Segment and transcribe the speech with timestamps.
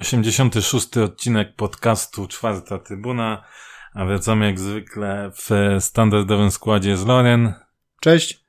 [0.00, 3.44] Osiemdziesiąty szósty odcinek podcastu Czwarta Trybuna,
[3.94, 7.54] a wracamy jak zwykle w standardowym składzie z Loren.
[8.00, 8.40] Cześć.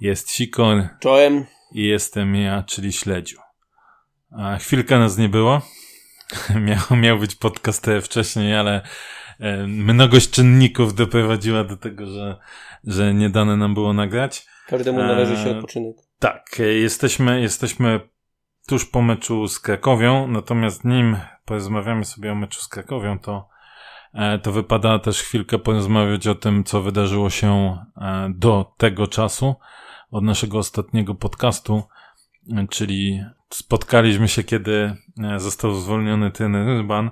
[0.00, 0.88] Jest Sikor.
[1.00, 1.46] Czołem.
[1.72, 3.38] I jestem ja, czyli Śledziu.
[4.30, 5.62] A chwilkę nas nie było.
[6.66, 8.82] miał, miał być podcast wcześniej, ale
[9.40, 12.36] e, mnogość czynników doprowadziła do tego, że,
[12.84, 14.46] że nie dane nam było nagrać.
[14.66, 15.96] Każdemu należy się odpoczynek.
[16.18, 18.00] Tak, e, jesteśmy, jesteśmy
[18.66, 23.48] tuż po meczu z Krakowią, natomiast nim porozmawiamy sobie o meczu z Krakowią, to,
[24.14, 27.78] e, to wypada też chwilkę porozmawiać o tym, co wydarzyło się
[28.30, 29.54] do tego czasu,
[30.10, 31.82] od naszego ostatniego podcastu,
[32.70, 37.10] czyli spotkaliśmy się, kiedy e, został zwolniony ten Ryban.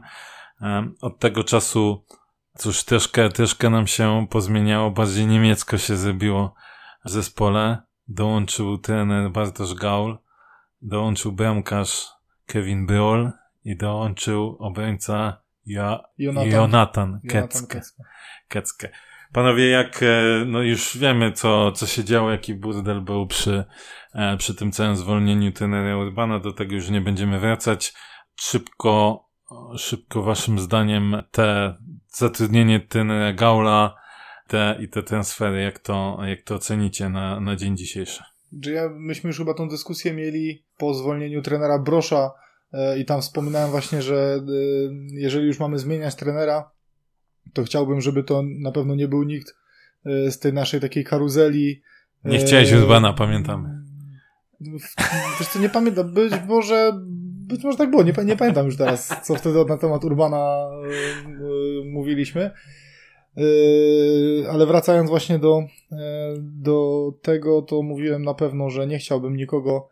[0.62, 2.04] E, od tego czasu,
[2.58, 6.54] cóż, troszkę, troszkę nam się pozmieniało, bardziej niemiecko się zrobiło
[7.04, 7.82] zespole.
[8.08, 10.18] Dołączył trener Bartosz Gaul,
[10.82, 12.08] dołączył bramkarz
[12.46, 13.32] Kevin Byol
[13.64, 17.80] i dołączył obrońca ja, Jonathan, Jonathan Kecke.
[18.48, 18.90] Kecke.
[19.32, 23.64] Panowie, jak e, no już wiemy, co, co się działo, jaki burdel był przy,
[24.14, 27.94] e, przy tym całym zwolnieniu tenera Urbana, do tego już nie będziemy wracać.
[28.36, 29.24] Szybko,
[29.76, 31.76] szybko waszym zdaniem te
[32.08, 33.99] zatrudnienie tenera Gaula
[34.50, 38.22] te, i te transfery, jak to, jak to ocenicie na, na dzień dzisiejszy?
[38.90, 42.30] Myśmy już chyba tą dyskusję mieli po zwolnieniu trenera Brosza
[42.72, 44.40] e, i tam wspominałem właśnie, że
[45.12, 46.70] jeżeli już mamy zmieniać trenera,
[47.52, 49.54] to chciałbym, żeby to na pewno nie był nikt
[50.06, 51.82] e, z tej naszej takiej karuzeli.
[52.24, 53.80] Nie chciałeś Urbana, pamiętamy.
[55.40, 59.12] Wiesz co, nie pamiętam, być może, być może tak było, nie, nie pamiętam już teraz,
[59.22, 60.70] co wtedy na temat Urbana
[61.92, 62.50] mówiliśmy.
[63.40, 65.98] Yy, ale wracając właśnie do, yy,
[66.40, 69.88] do tego, to mówiłem na pewno, że nie chciałbym nikogo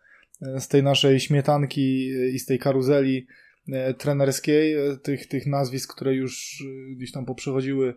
[0.59, 3.27] z tej naszej śmietanki i z tej karuzeli
[3.73, 7.95] E, trenerskiej, e, tych, tych nazwisk, które już e, gdzieś tam poprzechodziły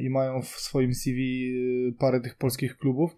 [0.00, 1.52] i mają w swoim CV
[1.98, 3.16] parę tych polskich klubów.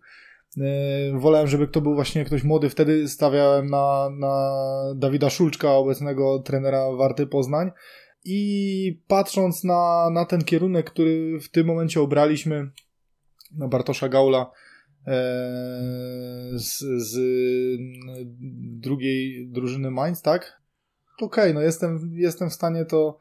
[1.14, 2.70] Wolałem, żeby to był właśnie ktoś młody.
[2.70, 4.62] Wtedy stawiałem na, na
[4.96, 7.70] Dawida Szulczka, obecnego trenera Warty Poznań.
[8.24, 12.70] I patrząc na, na ten kierunek, który w tym momencie obraliśmy,
[13.58, 14.50] na Bartosza Gaula
[16.54, 17.18] z, z
[18.80, 20.60] drugiej drużyny Mainz, tak?
[21.24, 23.18] okej, okay, no jestem, jestem w stanie to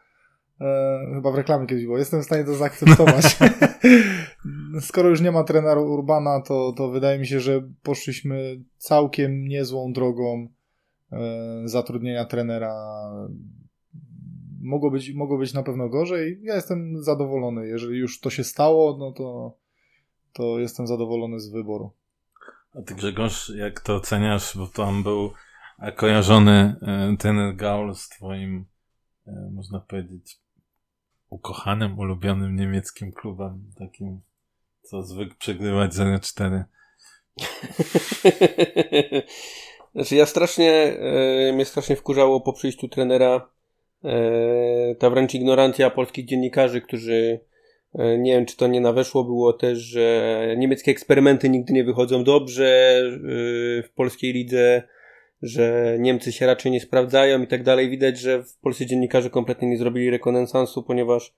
[0.62, 3.38] e, chyba w reklamie kiedyś było, jestem w stanie to zaakceptować.
[4.82, 9.94] Skoro już nie ma trenera Urbana, to, to wydaje mi się, że poszliśmy całkiem niezłą
[9.94, 10.48] drogą
[11.12, 11.18] e,
[11.66, 12.76] zatrudnienia trenera.
[14.62, 16.40] Mogło być, mogło być na pewno gorzej.
[16.42, 17.68] Ja jestem zadowolony.
[17.68, 19.58] Jeżeli już to się stało, no to,
[20.34, 21.92] to jestem zadowolony z wyboru.
[22.74, 25.32] A ty Grzegorz, jak to oceniasz, bo tam był
[25.96, 28.66] kojarzony e, ten Gaul z twoim,
[29.28, 30.40] e, można powiedzieć,
[31.30, 34.22] ukochanym, ulubionym niemieckim klubem, takim,
[34.82, 36.64] co zwykł przegrywać 0-4.
[39.96, 43.50] znaczy ja strasznie, e, mnie strasznie wkurzało po przyjściu trenera
[45.00, 47.40] ta wręcz ignorancja polskich dziennikarzy, którzy
[47.96, 52.24] e, nie wiem, czy to nie naweszło, było też, że niemieckie eksperymenty nigdy nie wychodzą
[52.24, 53.10] dobrze e,
[53.84, 54.84] w polskiej lidze
[55.42, 57.90] że Niemcy się raczej nie sprawdzają i tak dalej.
[57.90, 61.36] Widać, że w polscy dziennikarze kompletnie nie zrobili rekonesansu, ponieważ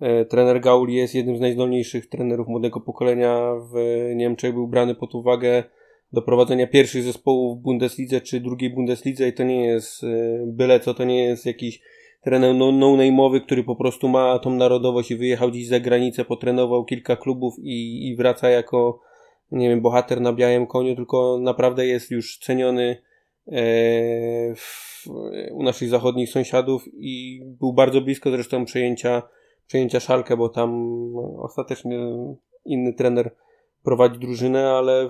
[0.00, 3.74] e, trener Gauli jest jednym z najzdolniejszych trenerów młodego pokolenia w
[4.14, 4.52] Niemczech.
[4.54, 5.64] Był brany pod uwagę
[6.12, 10.06] do prowadzenia pierwszych zespołów w Bundeslidze czy drugiej Bundeslidze i to nie jest e,
[10.46, 11.80] byle co, to nie jest jakiś
[12.24, 16.84] trener no-name'owy, no który po prostu ma tą narodowość i wyjechał gdzieś za granicę, potrenował
[16.84, 19.00] kilka klubów i, i wraca jako
[19.50, 22.96] nie wiem, bohater na białym koniu, tylko naprawdę jest już ceniony
[23.48, 25.06] E, w,
[25.52, 29.22] u naszych zachodnich sąsiadów i był bardzo blisko zresztą przejęcia,
[29.66, 30.96] przejęcia Szalkę, bo tam
[31.38, 31.98] ostatecznie
[32.64, 33.34] inny trener
[33.82, 35.08] prowadzi drużynę, ale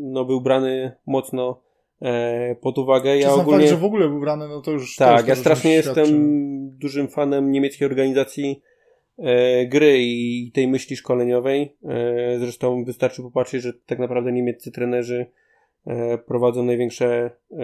[0.00, 1.60] no, był brany mocno
[2.02, 3.16] e, pod uwagę.
[3.18, 3.58] Ja ogólnie...
[3.58, 4.96] fakt, że w ogóle był brany, no to już...
[4.96, 6.06] Tak, to ja strasznie jestem
[6.78, 8.62] dużym fanem niemieckiej organizacji
[9.18, 11.76] e, gry i tej myśli szkoleniowej.
[11.84, 15.26] E, zresztą wystarczy popatrzeć, że tak naprawdę niemieccy trenerzy
[15.86, 17.60] E, prowadzą największe e,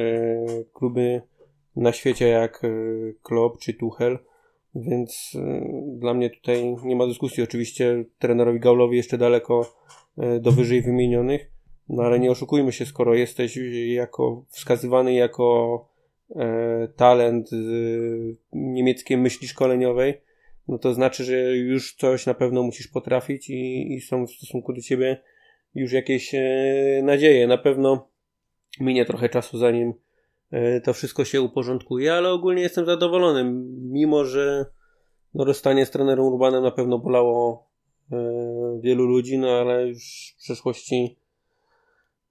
[0.72, 1.22] kluby
[1.76, 2.68] na świecie jak e,
[3.22, 4.18] Klopp czy Tuchel,
[4.74, 5.36] więc
[5.86, 7.42] dla mnie tutaj nie ma dyskusji.
[7.42, 9.74] Oczywiście trenerowi Gaulowi jeszcze daleko
[10.16, 11.50] do wyżej wymienionych,
[11.88, 15.88] no ale nie oszukujmy się, skoro jesteś jako wskazywany jako
[16.96, 17.50] talent
[18.52, 20.20] niemieckiej myśli szkoleniowej,
[20.68, 24.72] no to znaczy, że już coś na pewno musisz potrafić i, i są w stosunku
[24.72, 25.22] do ciebie
[25.74, 26.34] już jakieś
[27.02, 27.46] nadzieje.
[27.46, 28.08] Na pewno
[28.80, 29.94] minie trochę czasu, zanim
[30.84, 33.44] to wszystko się uporządkuje, ale ogólnie jestem zadowolony,
[33.90, 34.66] mimo że
[35.34, 37.68] no, rozstanie z trenerem Urbanem na pewno bolało
[38.80, 41.16] wielu ludzi, no ale już w przeszłości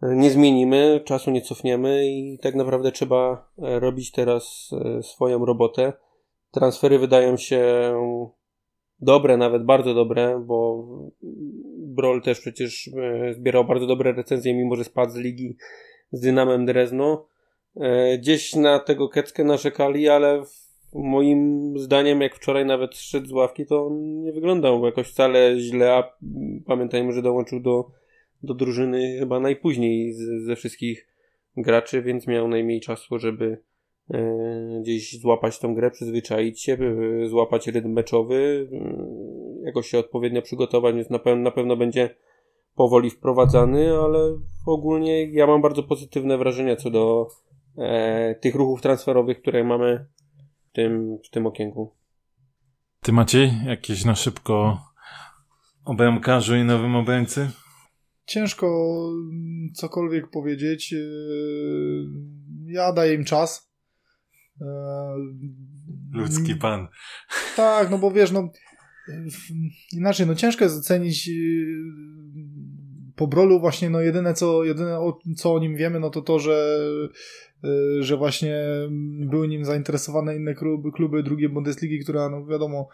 [0.01, 5.93] nie zmienimy, czasu nie cofniemy i tak naprawdę trzeba e, robić teraz e, swoją robotę.
[6.51, 7.63] Transfery wydają się
[8.99, 10.87] dobre, nawet bardzo dobre, bo
[11.77, 15.57] Brol też przecież e, zbierał bardzo dobre recenzje, mimo że spadł z ligi
[16.11, 17.27] z Dynamem Drezno.
[18.19, 20.43] Gdzieś na tego Keckę narzekali, ale
[20.93, 25.93] moim zdaniem, jak wczoraj nawet szedł z ławki, to on nie wyglądał jakoś wcale źle,
[25.93, 26.17] a
[26.65, 28.01] pamiętajmy, że dołączył do
[28.43, 31.07] do drużyny chyba najpóźniej z, ze wszystkich
[31.57, 33.57] graczy, więc miał najmniej czasu, żeby
[34.09, 36.77] e, gdzieś złapać tą grę, przyzwyczaić się,
[37.27, 42.15] złapać rytm meczowy, e, jakoś się odpowiednio przygotować, więc na, pewno, na pewno będzie
[42.75, 47.27] powoli wprowadzany, ale ogólnie ja mam bardzo pozytywne wrażenia co do
[47.77, 50.05] e, tych ruchów transferowych, które mamy
[50.71, 51.95] w tym, w tym okienku.
[53.01, 54.81] Ty Maciej, jakieś na szybko
[55.85, 57.49] o bramkarzu i nowym obrońcy?
[58.31, 58.67] ciężko
[59.73, 60.93] cokolwiek powiedzieć.
[60.93, 60.97] E,
[62.65, 63.71] ja daję im czas.
[64.61, 64.65] E,
[66.11, 66.87] Ludzki pan.
[67.55, 68.49] Tak, no bo wiesz, no
[69.91, 71.31] inaczej, no ciężko jest ocenić e,
[73.21, 74.99] po Brolu właśnie, no jedyne co, jedyne
[75.37, 76.79] co o nim wiemy, no to to, że
[77.99, 78.63] że właśnie
[79.19, 82.87] były nim zainteresowane inne kluby, kluby drugiej Bundesligi, która, no wiadomo,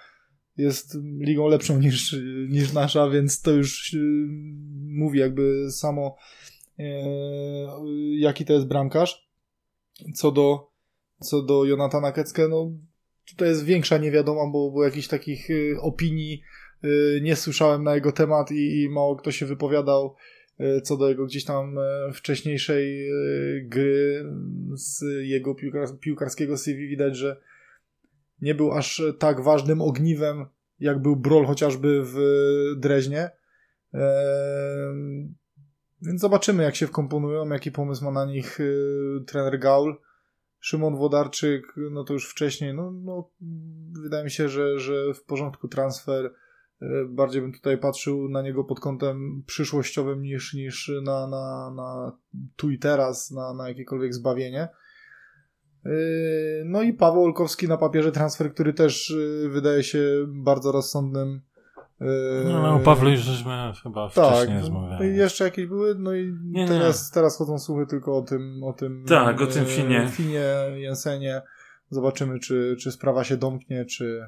[0.58, 2.16] jest ligą lepszą niż,
[2.50, 3.98] niż nasza, więc to już y,
[4.88, 6.16] mówi jakby samo
[6.80, 6.84] e,
[8.18, 9.30] jaki to jest bramkarz.
[10.16, 10.72] Co do,
[11.22, 12.72] co do Jonatana Kecke, no
[13.30, 16.67] tutaj jest większa niewiadoma, bo, bo jakichś takich y, opinii y,
[17.22, 20.16] nie słyszałem na jego temat i, i mało kto się wypowiadał
[20.84, 23.10] co do jego gdzieś tam e, wcześniejszej
[23.64, 24.26] gry
[24.74, 25.56] z jego
[26.00, 27.42] piłkarskiego CV widać, że
[28.42, 30.46] nie był aż tak ważnym ogniwem,
[30.80, 32.18] jak był Brol chociażby w
[32.78, 33.30] Dreźnie.
[33.94, 34.02] Eee,
[36.02, 39.96] więc zobaczymy, jak się wkomponują, jaki pomysł ma na nich y, trener Gaul.
[40.60, 43.30] Szymon Wodarczyk, no to już wcześniej, no, no
[44.04, 46.34] wydaje mi się, że, że w porządku transfer.
[46.82, 52.18] E, bardziej bym tutaj patrzył na niego pod kątem przyszłościowym niż, niż na, na, na
[52.56, 54.68] tu i teraz, na, na jakiekolwiek zbawienie.
[55.86, 55.92] Yy,
[56.66, 61.42] no i Paweł Olkowski na papierze transfer, który też yy, wydaje się bardzo rozsądnym.
[62.46, 65.18] No, no o Pawle już żeśmy chyba tak, wcześniej tak, rozmawiali.
[65.18, 67.14] jeszcze jakieś były, no i nie, teraz, nie.
[67.14, 69.06] teraz chodzą słuchy tylko o tym, o tym.
[69.08, 70.08] Tak, o tym Finie.
[70.12, 70.46] Finie,
[70.76, 71.42] Jensenie.
[71.90, 74.28] Zobaczymy, czy, czy sprawa się domknie, czy,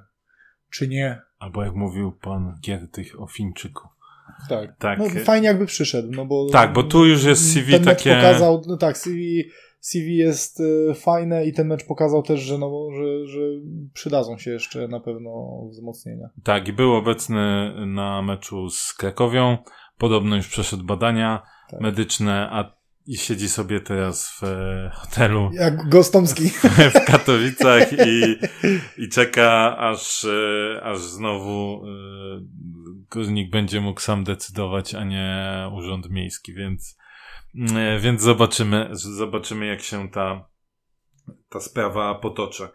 [0.69, 1.21] czy nie.
[1.39, 3.87] Albo jak mówił pan Giertych o Fińczyku.
[4.49, 4.77] Tak.
[4.77, 4.99] tak.
[4.99, 6.49] No, fajnie jakby przyszedł, no bo.
[6.49, 8.15] Tak, bo tu już jest CV ten takie.
[8.15, 9.43] pokazał, no tak, CV
[9.79, 13.39] CV jest y, fajne i ten mecz pokazał też, że, no, że, że
[13.93, 16.29] przydadzą się jeszcze na pewno wzmocnienia.
[16.43, 19.57] Tak, i był obecny na meczu z Krakowią.
[19.97, 21.81] Podobno już przeszedł badania tak.
[21.81, 22.78] medyczne, a
[23.09, 25.49] i siedzi sobie teraz w e, hotelu.
[25.53, 26.49] Jak Gostomski.
[26.95, 28.35] W Katowicach i,
[28.97, 31.83] i czeka, aż, e, aż znowu
[33.11, 36.99] Górnik będzie mógł sam decydować, a nie Urząd Miejski, więc
[37.55, 40.45] E, więc zobaczymy, zobaczymy jak się ta,
[41.49, 42.67] ta sprawa potoczy.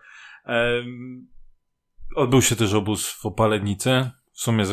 [2.16, 4.10] Odbył się też obóz w Opalenicy.
[4.32, 4.64] W sumie,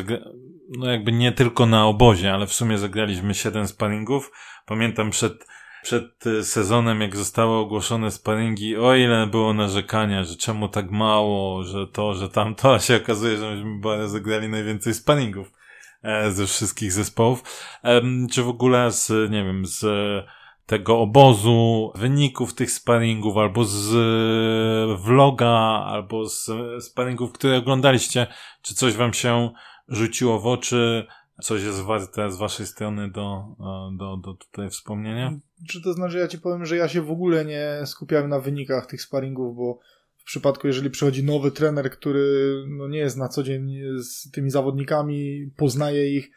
[0.78, 4.32] no jakby nie tylko na obozie, ale w sumie zagraliśmy 7 sparingów.
[4.66, 5.48] Pamiętam przed,
[5.84, 11.88] przed sezonem, jak zostały ogłoszone sparingi, o ile było narzekania, że czemu tak mało, że
[11.88, 15.52] to, że tamto, a się okazuje, że myśmy zagrali najwięcej sparingów.
[16.04, 17.44] E, ze wszystkich zespołów,
[18.32, 19.86] czy w ogóle z, nie wiem, z
[20.66, 23.90] tego obozu, wyników tych sparingów, albo z
[25.02, 26.50] vloga, albo z
[26.84, 28.28] sparingów, które oglądaliście,
[28.62, 29.52] czy coś wam się
[29.92, 31.06] rzuciło w oczy,
[31.42, 35.34] coś jest warte z waszej strony do, e, do, do tutaj wspomnienia?
[35.70, 38.86] Czy to znaczy, ja ci powiem, że ja się w ogóle nie skupiałem na wynikach
[38.86, 39.80] tych sparingów, bo
[40.18, 44.50] w przypadku, jeżeli przychodzi nowy trener, który no, nie jest na co dzień z tymi
[44.50, 46.32] zawodnikami, poznaje ich,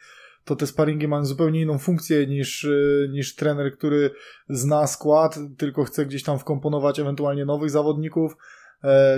[0.45, 2.67] to te sparingi mają zupełnie inną funkcję niż,
[3.09, 4.11] niż trener, który
[4.49, 8.37] zna skład, tylko chce gdzieś tam wkomponować ewentualnie nowych zawodników, e,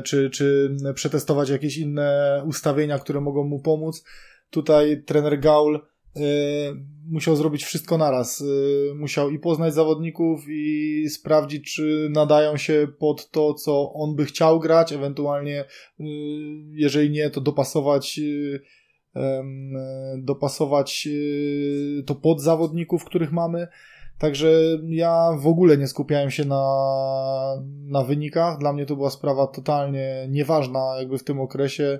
[0.03, 4.03] czy, czy przetestować jakieś inne ustawienia, które mogą mu pomóc.
[4.49, 5.79] Tutaj trener Gaul
[6.19, 6.75] Y,
[7.09, 8.41] musiał zrobić wszystko naraz.
[8.41, 14.25] Y, musiał i poznać zawodników, i sprawdzić, czy nadają się pod to, co on by
[14.25, 15.65] chciał grać, ewentualnie,
[16.71, 18.19] jeżeli nie, to dopasować
[20.17, 21.07] dopasować
[22.05, 23.67] to pod zawodników, których mamy.
[24.19, 26.63] Także ja w ogóle nie skupiałem się na,
[27.85, 28.59] na wynikach.
[28.59, 31.99] Dla mnie to była sprawa totalnie nieważna, jakby w tym okresie.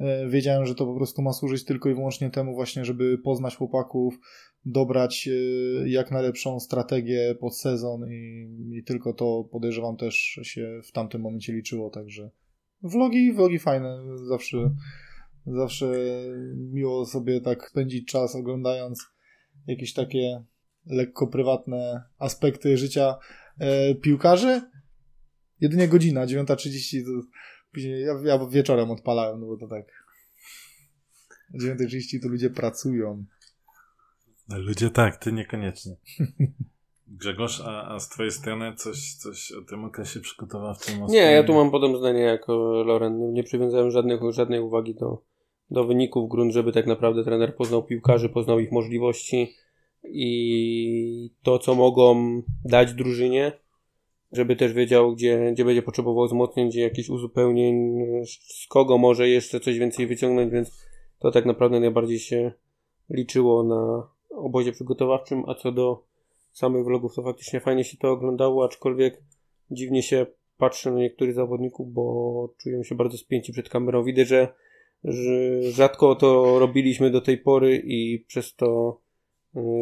[0.00, 3.56] E, wiedziałem, że to po prostu ma służyć tylko i wyłącznie temu, właśnie, żeby poznać
[3.56, 4.18] chłopaków,
[4.64, 10.92] dobrać e, jak najlepszą strategię pod sezon i, i tylko to podejrzewam też się w
[10.92, 11.90] tamtym momencie liczyło.
[11.90, 12.30] Także
[12.82, 13.98] vlogi, vlogi fajne.
[14.28, 14.74] Zawsze,
[15.46, 15.86] zawsze
[16.56, 19.06] miło sobie tak spędzić czas oglądając
[19.66, 20.44] jakieś takie
[20.86, 23.16] lekko prywatne aspekty życia
[23.58, 24.62] e, piłkarzy.
[25.60, 27.10] Jedynie godzina, 9.30, to
[27.72, 29.84] później ja, ja wieczorem odpalałem, no bo to tak.
[31.54, 33.24] O 9.30 to ludzie pracują.
[34.48, 35.96] No, ludzie tak, ty niekoniecznie.
[37.08, 41.06] Grzegorz, a, a z twojej strony coś, coś o tym okresie przygotowawczym?
[41.08, 43.18] Nie, ja tu mam podobne zdanie jako Loren.
[43.18, 45.22] Nie, nie przywiązałem żadnych, żadnej uwagi do,
[45.70, 49.54] do wyników grunt, żeby tak naprawdę trener poznał piłkarzy, poznał ich możliwości
[50.08, 53.52] i to, co mogą dać drużynie,
[54.32, 59.60] żeby też wiedział, gdzie, gdzie będzie potrzebował wzmocnień, gdzie jakieś uzupełnień, z kogo może jeszcze
[59.60, 60.86] coś więcej wyciągnąć, więc
[61.18, 62.52] to tak naprawdę najbardziej się
[63.10, 66.04] liczyło na obozie przygotowawczym, a co do
[66.52, 69.22] samych vlogów, to faktycznie fajnie się to oglądało, aczkolwiek
[69.70, 70.26] dziwnie się
[70.58, 74.04] patrzy na niektórych zawodników, bo czują się bardzo spięci przed kamerą.
[74.04, 74.54] Widać, że,
[75.04, 79.00] że rzadko to robiliśmy do tej pory i przez to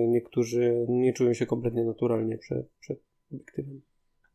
[0.08, 2.98] niektórzy nie czują się kompletnie naturalnie przed, przed
[3.32, 3.80] obiektywem.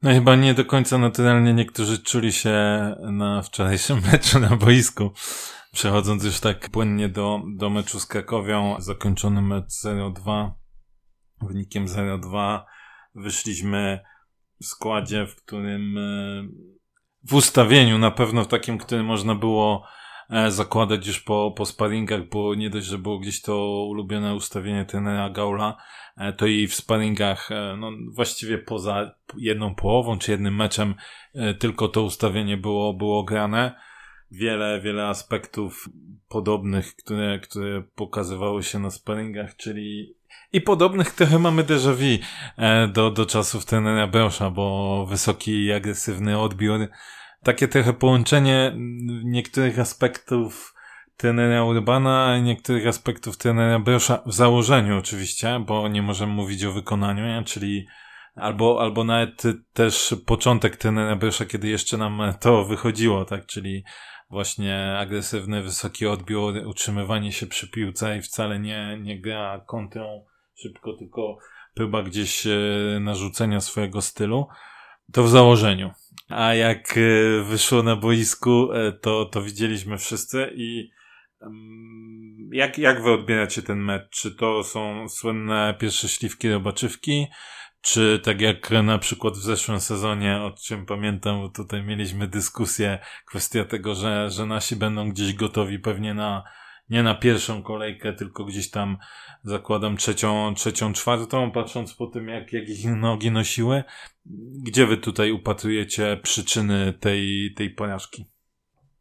[0.01, 2.51] No chyba nie do końca naturalnie niektórzy czuli się
[3.11, 5.11] na wczorajszym meczu na boisku.
[5.71, 10.51] Przechodząc już tak płynnie do, do meczu z Krakowią, zakończony mecz 0-2,
[11.41, 12.59] wynikiem 0-2
[13.15, 13.99] wyszliśmy
[14.61, 16.47] w składzie, w którym e,
[17.23, 19.98] w ustawieniu na pewno w takim, którym można było e,
[20.47, 25.29] zakładać już po, po sparingach, bo nie dość, że było gdzieś to ulubione ustawienie trenera
[25.29, 25.77] Gaula,
[26.17, 30.95] e, to i w sparingach, no właściwie poza jedną połową czy jednym meczem,
[31.59, 33.75] tylko to ustawienie było, było grane.
[34.31, 35.89] Wiele, wiele aspektów
[36.27, 40.15] podobnych, które, które pokazywały się na sparingach, czyli
[40.53, 42.23] i podobnych trochę mamy déjà vu
[42.57, 46.89] e, do, do czasów trenera Beosza, bo wysoki i agresywny odbiór,
[47.43, 48.73] takie trochę połączenie
[49.23, 50.73] niektórych aspektów
[51.17, 57.25] trenera Urbana, niektórych aspektów trenera Beosza w założeniu oczywiście, bo nie możemy mówić o wykonaniu,
[57.25, 57.43] nie?
[57.43, 57.87] czyli
[58.35, 59.43] albo, albo nawet
[59.73, 63.83] też początek trenera Beosza, kiedy jeszcze nam to wychodziło, tak, czyli
[64.29, 70.93] właśnie agresywny, wysoki odbiór, utrzymywanie się przy piłce i wcale nie, nie gra kontrą szybko,
[70.93, 71.37] tylko
[71.73, 72.49] próba gdzieś e,
[72.99, 74.47] narzucenia swojego stylu.
[75.13, 75.91] To w założeniu.
[76.29, 80.91] A jak e, wyszło na boisku, e, to, to widzieliśmy wszyscy i
[81.41, 84.09] mm, jak, jak wy odbieracie ten mecz?
[84.09, 87.27] Czy to są słynne pierwsze śliwki robaczywki?
[87.81, 93.65] Czy tak jak na przykład w zeszłym sezonie, o czym pamiętam, tutaj mieliśmy dyskusję, kwestia
[93.65, 96.43] tego, że, że nasi będą gdzieś gotowi pewnie na,
[96.89, 98.97] nie na pierwszą kolejkę, tylko gdzieś tam
[99.43, 103.83] zakładam trzecią, trzecią, czwartą, patrząc po tym, jak, jak ich nogi nosiły.
[104.63, 108.25] Gdzie wy tutaj upatrujecie przyczyny tej, tej porażki?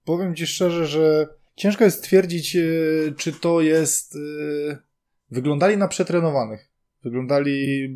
[0.05, 2.61] Powiem ci szczerze, że ciężko jest stwierdzić, e,
[3.17, 4.17] czy to jest.
[4.17, 4.79] E,
[5.31, 6.69] wyglądali na przetrenowanych.
[7.05, 7.89] Wyglądali,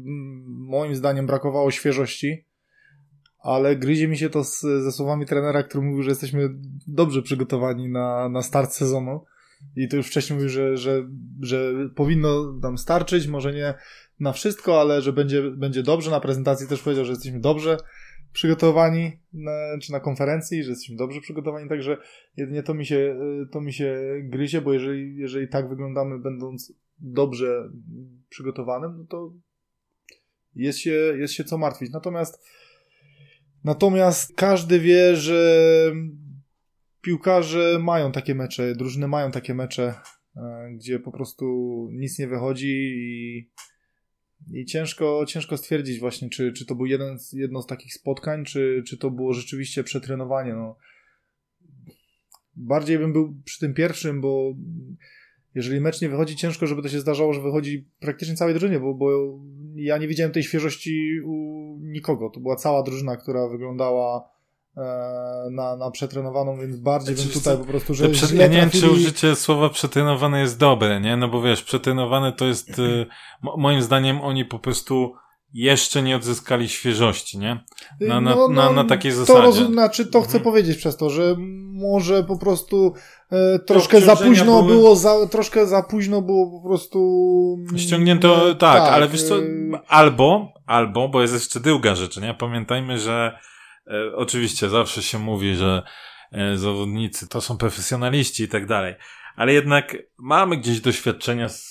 [0.47, 2.45] moim zdaniem, brakowało świeżości,
[3.39, 6.49] ale gryzie mi się to z, ze słowami trenera, który mówił, że jesteśmy
[6.87, 9.25] dobrze przygotowani na, na start sezonu.
[9.77, 11.09] I to już wcześniej mówił, że, że,
[11.41, 13.75] że powinno nam starczyć, może nie
[14.21, 16.11] na wszystko, ale że będzie, będzie dobrze.
[16.11, 17.76] Na prezentacji też powiedział, że jesteśmy dobrze
[18.33, 21.97] przygotowani, na, czy na konferencji, że jesteśmy dobrze przygotowani, także
[22.37, 23.19] jedynie to mi się,
[23.50, 27.71] to mi się gryzie, bo jeżeli, jeżeli tak wyglądamy, będąc dobrze
[28.28, 29.33] przygotowanym, no to
[30.54, 31.90] jest się, jest się co martwić.
[31.92, 32.45] Natomiast
[33.64, 35.92] natomiast każdy wie, że
[37.00, 39.95] piłkarze mają takie mecze, drużyny mają takie mecze,
[40.37, 41.45] e, gdzie po prostu
[41.92, 43.50] nic nie wychodzi i,
[44.53, 48.83] i ciężko, ciężko stwierdzić właśnie, czy, czy to był jeden, jedno z takich spotkań, czy,
[48.87, 50.55] czy to było rzeczywiście przetrenowanie.
[50.55, 50.77] No.
[52.57, 54.55] Bardziej bym był przy tym pierwszym, bo
[55.55, 58.95] jeżeli mecz nie wychodzi, ciężko, żeby to się zdarzało, że wychodzi praktycznie całej drużynie, bo,
[58.95, 59.39] bo
[59.75, 62.31] ja nie widziałem tej świeżości u nikogo.
[62.31, 64.32] To była cała drużyna, która wyglądała
[65.50, 68.37] na, na przetrenowaną, więc bardziej bym tutaj po prostu, że prze...
[68.37, 71.17] Ja nie wiem, czy użycie słowa przetrenowane jest dobre, nie?
[71.17, 73.07] No bo wiesz, przetrenowane to jest, y,
[73.57, 75.14] moim zdaniem oni po prostu
[75.52, 77.64] jeszcze nie odzyskali świeżości, nie?
[78.00, 79.43] Na, na, no, no, na, na takiej zasadzie.
[79.43, 80.45] To, znaczy, to chcę mhm.
[80.45, 81.37] powiedzieć przez to, że
[81.73, 82.95] może po prostu
[83.31, 84.75] e, troszkę za późno były...
[84.75, 86.99] było, za, troszkę za późno było po prostu...
[87.69, 89.43] Mm, Ściągnięto, e, tak, tak, ale wiesz co, e,
[89.88, 92.35] albo, albo, bo jest jeszcze druga rzecz, nie?
[92.35, 93.52] Pamiętajmy, że e,
[94.15, 95.83] oczywiście zawsze się mówi, że
[96.33, 98.95] e, zawodnicy to są profesjonaliści i tak dalej
[99.37, 101.71] ale jednak mamy gdzieś doświadczenia z,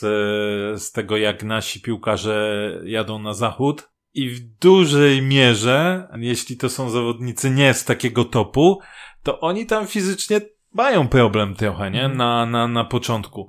[0.82, 3.92] z tego, jak nasi piłkarze jadą na zachód.
[4.14, 8.80] I w dużej mierze, jeśli to są zawodnicy nie z takiego topu,
[9.24, 10.42] to oni tam fizycznie
[10.74, 12.02] mają problem trochę, nie?
[12.02, 12.18] Mhm.
[12.18, 13.48] Na, na, na początku.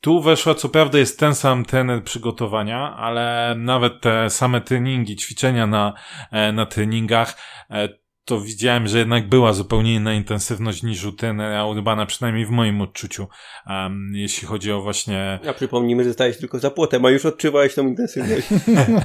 [0.00, 5.66] Tu weszła, co prawda jest ten sam trener przygotowania, ale nawet te same treningi, ćwiczenia
[5.66, 5.92] na,
[6.32, 7.36] e, na treningach,
[7.70, 7.88] e,
[8.28, 12.80] to widziałem, że jednak była zupełnie inna intensywność niż u trenera Urbana, przynajmniej w moim
[12.80, 13.26] odczuciu,
[13.66, 15.38] um, jeśli chodzi o właśnie...
[15.48, 18.46] A przypomnijmy, że stałeś tylko za płotem, a już odczuwałeś tą intensywność.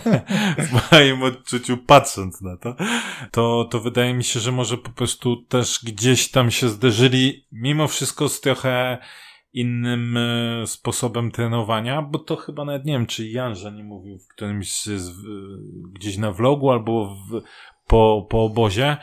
[0.68, 2.76] w moim odczuciu, patrząc na to,
[3.32, 7.88] to, to wydaje mi się, że może po prostu też gdzieś tam się zderzyli, mimo
[7.88, 8.98] wszystko z trochę
[9.54, 14.28] innym e, sposobem trenowania, bo to chyba nawet nie wiem, czy Janża nie mówił w
[14.28, 15.14] którymś w,
[15.94, 17.42] gdzieś na vlogu albo w,
[17.88, 18.98] po, po obozie,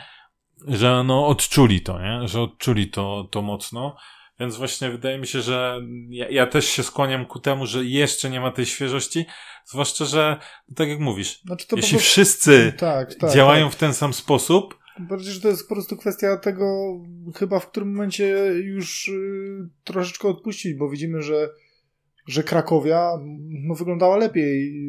[0.67, 2.27] że no odczuli to, nie?
[2.27, 3.95] Że odczuli to, to mocno.
[4.39, 8.29] Więc właśnie wydaje mi się, że ja, ja, też się skłaniam ku temu, że jeszcze
[8.29, 9.25] nie ma tej świeżości,
[9.65, 10.37] zwłaszcza, że
[10.75, 12.09] tak jak mówisz, znaczy jeśli prostu...
[12.09, 13.75] wszyscy tak, tak, działają tak.
[13.75, 16.97] w ten sam sposób, Bardziej, że to jest po prostu kwestia tego,
[17.35, 18.27] chyba w którym momencie
[18.63, 21.49] już y, troszeczkę odpuścić, bo widzimy, że,
[22.27, 23.11] że Krakowia
[23.49, 24.87] no, wyglądała lepiej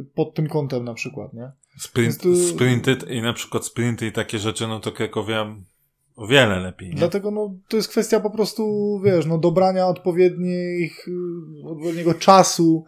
[0.00, 1.50] y, pod tym kątem na przykład, nie?
[1.78, 2.36] Sprint, tu...
[2.36, 5.56] Sprinty i na przykład sprinty i takie rzeczy, no to Krakowia
[6.16, 6.88] o wiele lepiej.
[6.88, 6.96] Nie?
[6.96, 8.64] Dlatego no, to jest kwestia po prostu,
[9.04, 11.06] wiesz, no, dobrania odpowiednich,
[11.64, 12.84] odpowiedniego czasu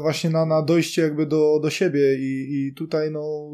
[0.00, 3.50] właśnie na, na dojście jakby do, do siebie i, i tutaj no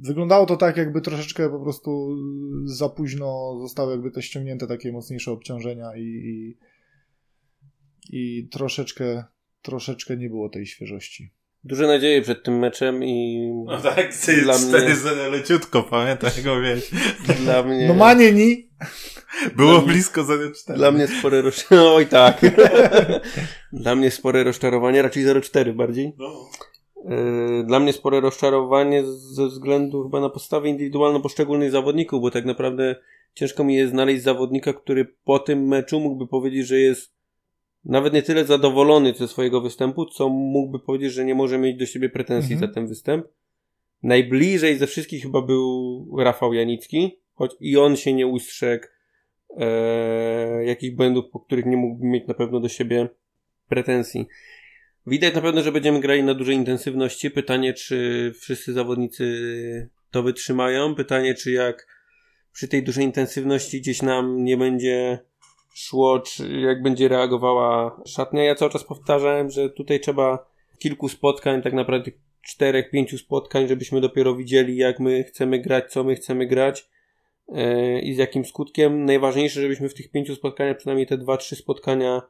[0.00, 2.16] wyglądało to tak, jakby troszeczkę po prostu
[2.64, 6.58] za późno zostały jakby te ściągnięte takie mocniejsze obciążenia i, i,
[8.10, 9.24] i troszeczkę,
[9.62, 11.32] troszeczkę nie było tej świeżości.
[11.64, 13.48] Duże nadzieje przed tym meczem i...
[13.66, 15.28] No tak, ty dla 4 mnie...
[15.28, 16.90] leciutko, pamiętaj go wieś.
[17.44, 17.88] Dla mnie...
[17.88, 18.68] No manieni!
[19.56, 20.74] Było dla blisko 0,4.
[20.74, 21.90] Dla mnie spore rozczarowanie.
[21.96, 22.40] Oj tak.
[23.72, 26.12] dla mnie spore rozczarowanie, raczej 0,4 bardziej.
[26.18, 26.50] No.
[27.04, 32.44] E, dla mnie spore rozczarowanie ze względu chyba na postawę indywidualną poszczególnych zawodników, bo tak
[32.44, 32.96] naprawdę
[33.34, 37.18] ciężko mi jest znaleźć zawodnika, który po tym meczu mógłby powiedzieć, że jest
[37.84, 41.86] nawet nie tyle zadowolony ze swojego występu, co mógłby powiedzieć, że nie może mieć do
[41.86, 42.70] siebie pretensji mhm.
[42.70, 43.26] za ten występ.
[44.02, 48.86] Najbliżej ze wszystkich chyba był Rafał Janicki, choć i on się nie ustrzegł
[49.56, 53.08] e, jakichś błędów, po których nie mógłby mieć na pewno do siebie
[53.68, 54.26] pretensji.
[55.08, 57.30] Widać na pewno, że będziemy grali na dużej intensywności.
[57.30, 60.94] Pytanie, czy wszyscy zawodnicy to wytrzymają.
[60.94, 61.86] Pytanie, czy jak
[62.52, 65.18] przy tej dużej intensywności gdzieś nam nie będzie
[65.74, 68.44] szło, czy jak będzie reagowała szatnia.
[68.44, 72.10] Ja cały czas powtarzałem, że tutaj trzeba kilku spotkań, tak naprawdę
[72.42, 76.88] czterech, pięciu spotkań, żebyśmy dopiero widzieli, jak my chcemy grać, co my chcemy grać
[77.48, 79.04] yy, i z jakim skutkiem.
[79.04, 82.22] Najważniejsze, żebyśmy w tych pięciu spotkaniach, przynajmniej te dwa, trzy spotkania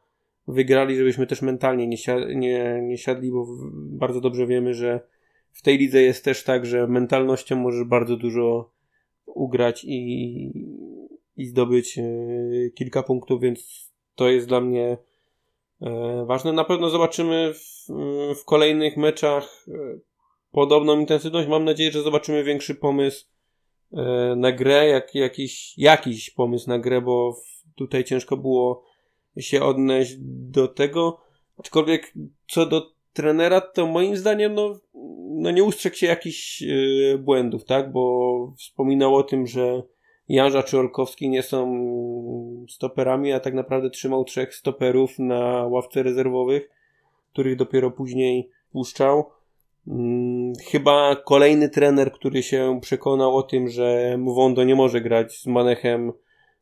[0.49, 5.01] wygrali, żebyśmy też mentalnie nie, si- nie, nie siadli, bo bardzo dobrze wiemy, że
[5.53, 8.71] w tej lidze jest też tak, że mentalnością możesz bardzo dużo
[9.27, 10.53] ugrać i,
[11.37, 12.03] i zdobyć e,
[12.75, 14.99] kilka punktów, więc to jest dla mnie
[15.83, 16.53] e, ważne.
[16.53, 17.87] Na pewno zobaczymy w,
[18.41, 19.99] w kolejnych meczach e,
[20.53, 21.49] podobną intensywność.
[21.49, 23.27] Mam nadzieję, że zobaczymy większy pomysł
[24.37, 27.37] na grę, jak, jakiś, jakiś pomysł na grę, bo
[27.75, 28.85] tutaj ciężko było
[29.38, 30.17] się odnieść
[30.53, 31.21] do tego.
[31.59, 32.12] Aczkolwiek
[32.49, 34.79] co do trenera, to moim zdaniem no,
[35.31, 37.93] no nie ustrzegł się jakichś yy, błędów, tak?
[37.93, 39.83] Bo wspominał o tym, że
[40.29, 41.85] Janża czy Olkowski nie są
[42.69, 46.71] stoperami, a tak naprawdę trzymał trzech stoperów na ławce rezerwowych,
[47.33, 49.31] których dopiero później puszczał.
[49.87, 55.47] Hmm, chyba kolejny trener, który się przekonał o tym, że Mwondo nie może grać z
[55.47, 56.12] Manechem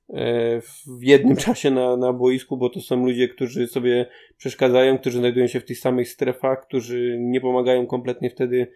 [0.08, 5.46] w jednym czasie na, na boisku, bo to są ludzie, którzy sobie przeszkadzają, którzy znajdują
[5.46, 8.72] się w tych samych strefach, którzy nie pomagają kompletnie wtedy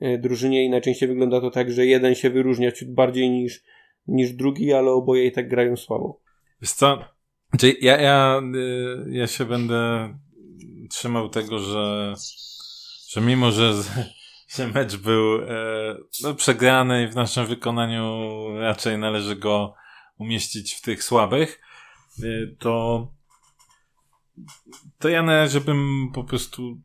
[0.00, 3.62] e, drużynie i najczęściej wygląda to tak, że jeden się wyróżnia ciut bardziej niż,
[4.06, 6.20] niż drugi, ale oboje i tak grają słabo.
[6.62, 6.98] Wiesz co,
[7.80, 10.08] ja, ja, y, ja się będę
[10.90, 12.14] trzymał tego, że,
[13.08, 13.72] że mimo, że,
[14.56, 15.46] że mecz był e,
[16.22, 19.74] no, przegrany i w naszym wykonaniu raczej należy go
[20.18, 21.60] umieścić w tych słabych,
[22.22, 23.08] y, to
[24.98, 26.76] to ja na razie bym po prostu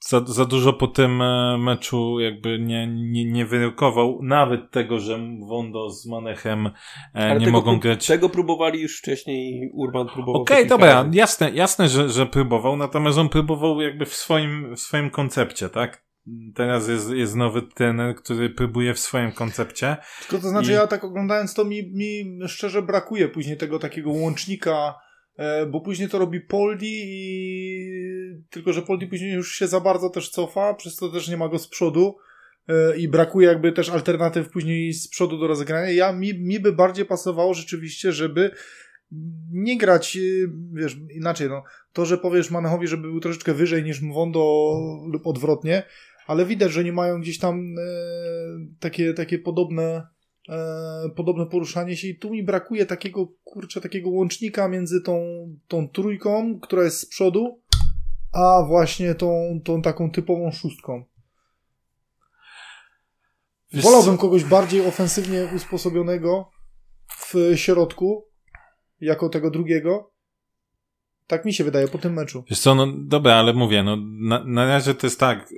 [0.00, 5.18] za, za dużo po tym e, meczu jakby nie, nie, nie wyrokował, nawet tego, że
[5.48, 6.70] Wondo z Manechem
[7.14, 8.06] e, nie mogą grać.
[8.06, 10.42] Tego próbowali już wcześniej, Urban próbował.
[10.42, 14.80] Okej, okay, dobra, jasne, jasne że, że próbował, natomiast on próbował jakby w swoim, w
[14.80, 16.05] swoim koncepcie, tak?
[16.54, 19.96] Teraz jest, jest nowy trener, który próbuje w swoim koncepcie.
[20.20, 20.74] Tylko to znaczy, I...
[20.74, 24.94] ja tak oglądając to mi, mi szczerze brakuje później tego takiego łącznika
[25.36, 30.10] E, bo później to robi Poldi i tylko, że Poldi później już się za bardzo
[30.10, 32.16] też cofa, przez to też nie ma go z przodu
[32.68, 35.90] e, i brakuje jakby też alternatyw później z przodu do rozegrania.
[35.90, 38.50] Ja, mi, mi by bardziej pasowało rzeczywiście, żeby
[39.52, 40.20] nie grać, e,
[40.72, 41.62] wiesz, inaczej, no,
[41.92, 44.72] to, że powiesz Manechowi, żeby był troszeczkę wyżej niż Mwondo
[45.12, 45.82] lub odwrotnie,
[46.26, 47.82] ale widać, że nie mają gdzieś tam e,
[48.80, 50.06] takie, takie podobne
[50.48, 55.20] e, podobne poruszanie się i tu mi brakuje takiego, kurczę, takiego łącznika między tą,
[55.68, 57.62] tą trójką, która jest z przodu,
[58.32, 61.04] a właśnie tą, tą taką typową szóstką.
[63.72, 66.50] Wiesz Wolałbym kogoś bardziej ofensywnie usposobionego
[67.08, 68.26] w środku,
[69.00, 70.12] jako tego drugiego.
[71.26, 72.44] Tak mi się wydaje po tym meczu.
[72.50, 75.48] Wiesz co, no dobra, ale mówię, no na, na razie to jest tak,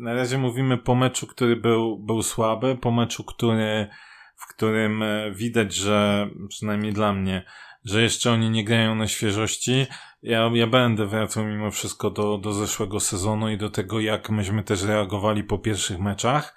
[0.00, 3.88] na razie mówimy po meczu, który był, był słaby, po meczu, który
[4.36, 7.44] w którym e, widać, że przynajmniej dla mnie,
[7.84, 9.86] że jeszcze oni nie grają na świeżości.
[10.22, 14.64] Ja, ja będę wracał mimo wszystko do, do zeszłego sezonu i do tego, jak myśmy
[14.64, 16.56] też reagowali po pierwszych meczach.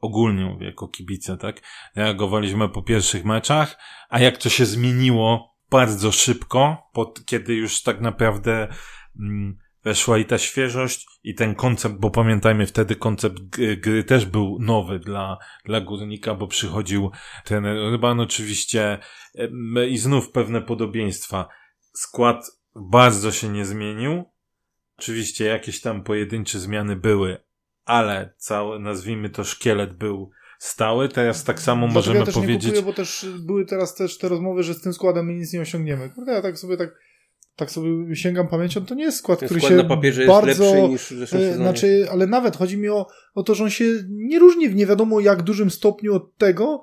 [0.00, 1.62] Ogólnie mówię, jako kibice, tak?
[1.96, 8.00] Reagowaliśmy po pierwszych meczach, a jak to się zmieniło bardzo szybko, pod, kiedy już tak
[8.00, 8.68] naprawdę
[9.20, 13.42] mm, weszła i ta świeżość i ten koncept, bo pamiętajmy wtedy koncept
[13.76, 17.10] gry też był nowy dla, dla górnika, bo przychodził
[17.44, 18.98] ten Ryban oczywiście
[19.88, 21.48] i znów pewne podobieństwa.
[21.92, 24.24] Skład bardzo się nie zmienił.
[24.98, 27.44] Oczywiście jakieś tam pojedyncze zmiany były,
[27.84, 31.08] ale cały, nazwijmy to szkielet był stały.
[31.08, 32.64] Teraz tak samo Dlatego możemy ja też powiedzieć.
[32.64, 35.52] Nie kupuję, bo też były teraz też te rozmowy, że z tym składem my nic
[35.52, 36.10] nie osiągniemy.
[36.10, 37.03] Kurde, ja tak sobie tak
[37.56, 40.64] tak sobie sięgam pamięcią, to nie jest skład, Ten który skład się na papierze bardzo,
[40.64, 41.64] jest lepszy niż w zeszłym e, sezonie.
[41.64, 44.86] Znaczy, ale nawet chodzi mi o, o to, że on się nie różni w nie
[44.86, 46.82] wiadomo jak dużym stopniu od tego,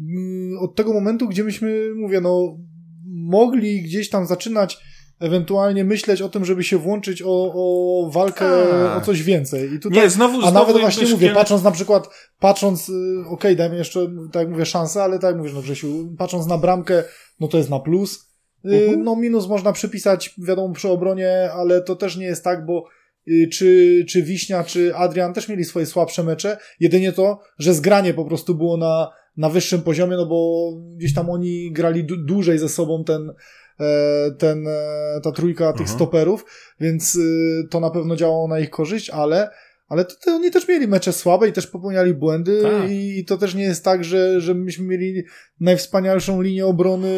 [0.00, 2.58] mm, od tego momentu, gdzie myśmy, mówię, no,
[3.06, 4.78] mogli gdzieś tam zaczynać
[5.20, 9.02] ewentualnie myśleć o tym, żeby się włączyć o, o walkę tak.
[9.02, 9.72] o coś więcej.
[9.74, 12.08] I tutaj, nie, znowu, a nawet właśnie mówię, patrząc na przykład,
[12.40, 15.62] patrząc, y, okej, okay, dajmy jeszcze, tak jak mówię, szansę, ale tak jak mówisz, no
[15.62, 17.04] Grzesiu, patrząc na bramkę,
[17.40, 18.27] no to jest na plus,
[18.64, 19.04] mhm.
[19.04, 22.84] No minus można przypisać, wiadomo, przy obronie, ale to też nie jest tak, bo
[23.28, 26.58] y, czy, czy Wiśnia, czy Adrian też mieli swoje słabsze mecze.
[26.80, 31.30] Jedynie to, że zgranie po prostu było na, na wyższym poziomie, no bo gdzieś tam
[31.30, 33.32] oni grali dłużej ze sobą ten,
[33.80, 35.98] e, ten, e, ta trójka tych mhm.
[35.98, 36.44] stoperów,
[36.80, 39.50] więc y, to na pewno działało na ich korzyść, ale
[39.88, 42.90] ale to, to oni też mieli mecze słabe i też popełniali błędy tak.
[42.90, 45.22] i to też nie jest tak, że, że myśmy mieli
[45.60, 47.08] najwspanialszą linię obrony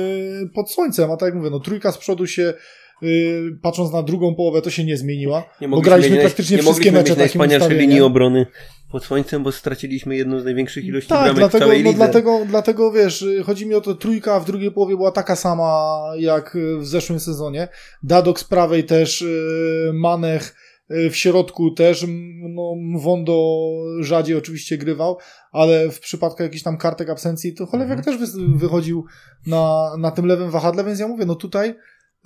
[0.54, 2.54] pod słońcem, a tak jak mówię, no trójka z przodu się
[3.02, 5.44] Yy, patrząc na drugą połowę, to się nie zmieniła.
[5.61, 8.46] Nie bo graliśmy mieć, praktycznie nie wszystkie mecze takim najwspanialszej linii obrony
[8.92, 12.40] pod słońcem, bo straciliśmy jedną z największych ilości tak, bramek dlatego, w całej no, dlatego,
[12.46, 16.87] dlatego wiesz, chodzi mi o to, trójka w drugiej połowie była taka sama jak w
[16.87, 17.68] zeszłym sezonie.
[18.02, 20.54] Dadok z prawej też, yy, Manech,
[20.90, 22.07] w środku też,
[22.48, 23.59] no, Wondo
[24.00, 25.18] rzadziej oczywiście grywał,
[25.53, 28.18] ale w przypadku jakichś tam kartek absencji, to Cholewiak mhm.
[28.18, 29.05] też wychodził
[29.46, 31.74] na, na tym lewym wahadle, więc ja mówię, no tutaj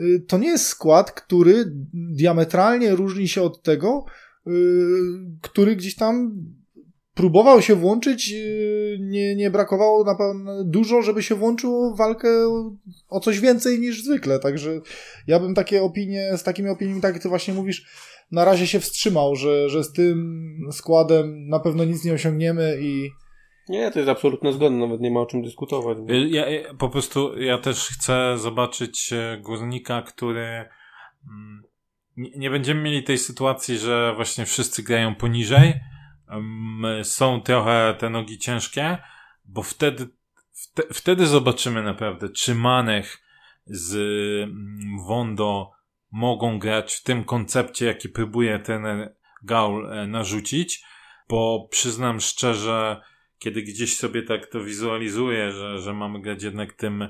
[0.00, 4.04] y, to nie jest skład, który diametralnie różni się od tego,
[4.46, 4.50] y,
[5.42, 6.44] który gdzieś tam
[7.14, 12.28] próbował się włączyć, y, nie, nie brakowało na pewno dużo, żeby się włączył w walkę
[13.08, 14.80] o coś więcej niż zwykle, także
[15.26, 17.86] ja bym takie opinie, z takimi opiniami, tak jak ty właśnie mówisz,
[18.32, 23.10] na razie się wstrzymał, że, że z tym składem na pewno nic nie osiągniemy i.
[23.68, 25.98] Nie, to jest absolutna zgoda, nawet nie ma o czym dyskutować.
[26.08, 30.68] Ja, ja, po prostu ja też chcę zobaczyć e, górnika, który
[31.28, 31.62] mm,
[32.16, 35.80] nie, będziemy mieli tej sytuacji, że właśnie wszyscy grają poniżej.
[37.02, 38.98] Są trochę te nogi ciężkie,
[39.44, 40.08] bo wtedy,
[40.92, 43.22] wtedy zobaczymy naprawdę, czy Manech
[43.66, 43.94] z
[44.42, 45.70] mm, Wondo
[46.14, 48.84] mogą grać w tym koncepcie, jaki próbuje ten
[49.42, 50.84] Gaul e, narzucić,
[51.28, 53.00] bo przyznam szczerze,
[53.38, 57.08] kiedy gdzieś sobie tak to wizualizuję, że, że mamy grać jednak tym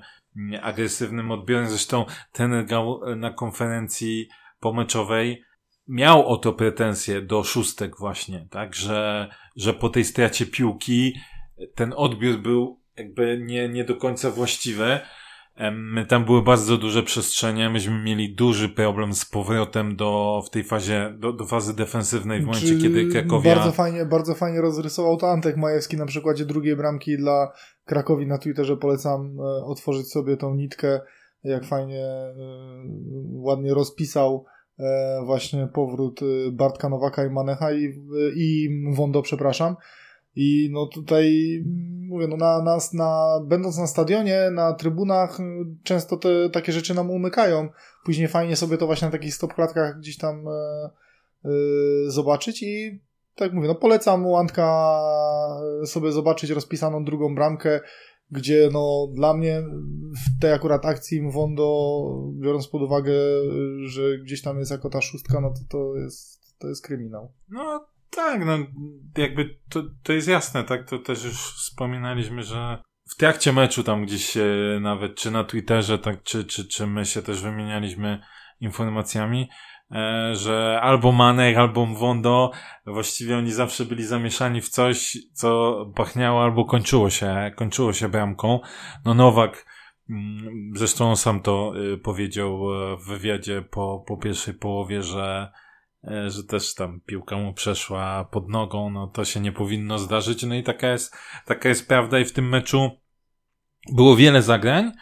[0.62, 4.28] agresywnym odbiorem, zresztą ten Gaul e, na konferencji
[4.60, 5.44] pomeczowej
[5.88, 11.14] miał o to pretensje do szóstek właśnie, tak, że, że po tej stracie piłki
[11.74, 15.00] ten odbiór był jakby nie, nie do końca właściwy,
[16.08, 21.14] Tam były bardzo duże przestrzenie, myśmy mieli duży problem z powrotem do, w tej fazie,
[21.18, 23.54] do, do fazy defensywnej w momencie, Czy kiedy Krakowia...
[23.54, 27.52] Bardzo fajnie, bardzo fajnie rozrysował to Antek Majewski na przykładzie drugiej bramki dla
[27.84, 28.76] Krakowi na Twitterze.
[28.76, 31.00] Polecam e, otworzyć sobie tą nitkę,
[31.44, 32.34] jak fajnie, e,
[33.32, 34.44] ładnie rozpisał
[34.78, 36.20] e, właśnie powrót
[36.52, 37.92] Bartka Nowaka i Manecha i,
[38.36, 39.76] i Wondo, przepraszam.
[40.36, 41.32] I no tutaj
[42.08, 45.38] mówię, no na, na, na, będąc na stadionie, na trybunach,
[45.82, 47.68] często te takie rzeczy nam umykają.
[48.04, 50.50] Później fajnie sobie to właśnie na takich stopklatkach gdzieś tam e,
[51.44, 51.50] e,
[52.06, 53.00] zobaczyć i
[53.34, 54.98] tak mówię, no polecam u Antka
[55.84, 57.80] sobie zobaczyć rozpisaną drugą bramkę,
[58.30, 59.62] gdzie no dla mnie
[60.26, 63.12] w tej akurat akcji Mwondo, biorąc pod uwagę,
[63.84, 67.32] że gdzieś tam jest jako ta szóstka, no to to jest, to jest kryminał.
[67.48, 68.58] No tak, no
[69.16, 70.88] jakby to, to jest jasne, tak?
[70.88, 74.46] To też już wspominaliśmy, że w trakcie meczu tam gdzieś się
[74.80, 78.20] nawet, czy na Twitterze, tak, czy, czy, czy my się też wymienialiśmy
[78.60, 79.48] informacjami,
[79.90, 82.50] e, że albo Manek, albo Mwondo,
[82.86, 88.60] właściwie oni zawsze byli zamieszani w coś, co pachniało albo kończyło się, kończyło się bramką.
[89.04, 89.66] No Nowak,
[90.10, 95.52] mm, zresztą on sam to y, powiedział e, w wywiadzie po, po pierwszej połowie, że
[96.26, 100.42] że też tam piłka mu przeszła pod nogą, no to się nie powinno zdarzyć.
[100.42, 102.90] No i taka jest, taka jest prawda i w tym meczu
[103.92, 104.92] było wiele zagrań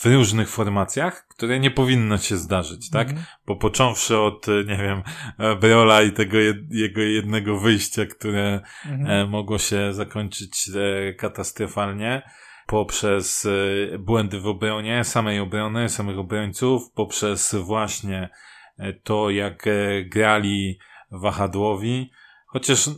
[0.00, 3.08] w różnych formacjach, które nie powinno się zdarzyć, tak?
[3.08, 3.26] Mhm.
[3.46, 5.02] Bo począwszy od, e, nie wiem,
[5.38, 10.70] e, Breola i tego jed, jego jednego wyjścia, które e, mogło się zakończyć
[11.08, 12.22] e, katastrofalnie,
[12.66, 18.53] poprzez e, błędy w obronie, samej obrony, samych obrońców, poprzez właśnie e,
[19.02, 20.78] to, jak e, grali
[21.10, 22.10] wahadłowi,
[22.46, 22.90] chociaż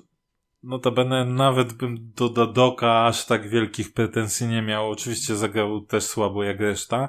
[0.62, 4.90] notabene nawet bym do Dadoka aż tak wielkich pretensji nie miał.
[4.90, 7.08] Oczywiście zagrał też słabo jak reszta,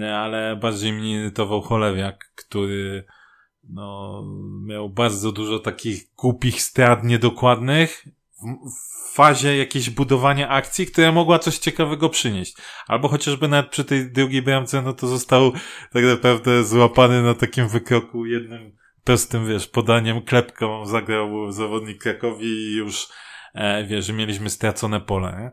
[0.00, 3.04] e, ale bardziej mnie irytował Cholewiak, który
[3.68, 4.22] no,
[4.66, 8.06] miał bardzo dużo takich głupich strat niedokładnych
[8.42, 12.56] w, w fazie jakiejś budowania akcji, która mogła coś ciekawego przynieść.
[12.86, 15.52] Albo chociażby nawet przy tej drugiej bramce, no to został
[15.92, 22.76] tak naprawdę złapany na takim wykroku jednym prostym, wiesz, podaniem, klepką zagrał zawodnik Krakowi i
[22.76, 23.08] już,
[23.54, 25.50] e, wiesz, mieliśmy stracone pole, nie?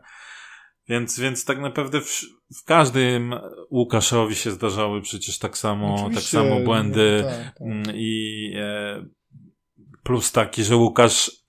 [0.88, 2.20] Więc, więc tak naprawdę w,
[2.60, 3.34] w każdym
[3.70, 7.22] Łukaszowi się zdarzały przecież tak samo, tak samo błędy.
[7.22, 7.60] no, tak, tak.
[7.60, 9.04] Mm, I e,
[10.02, 11.43] plus taki, że Łukasz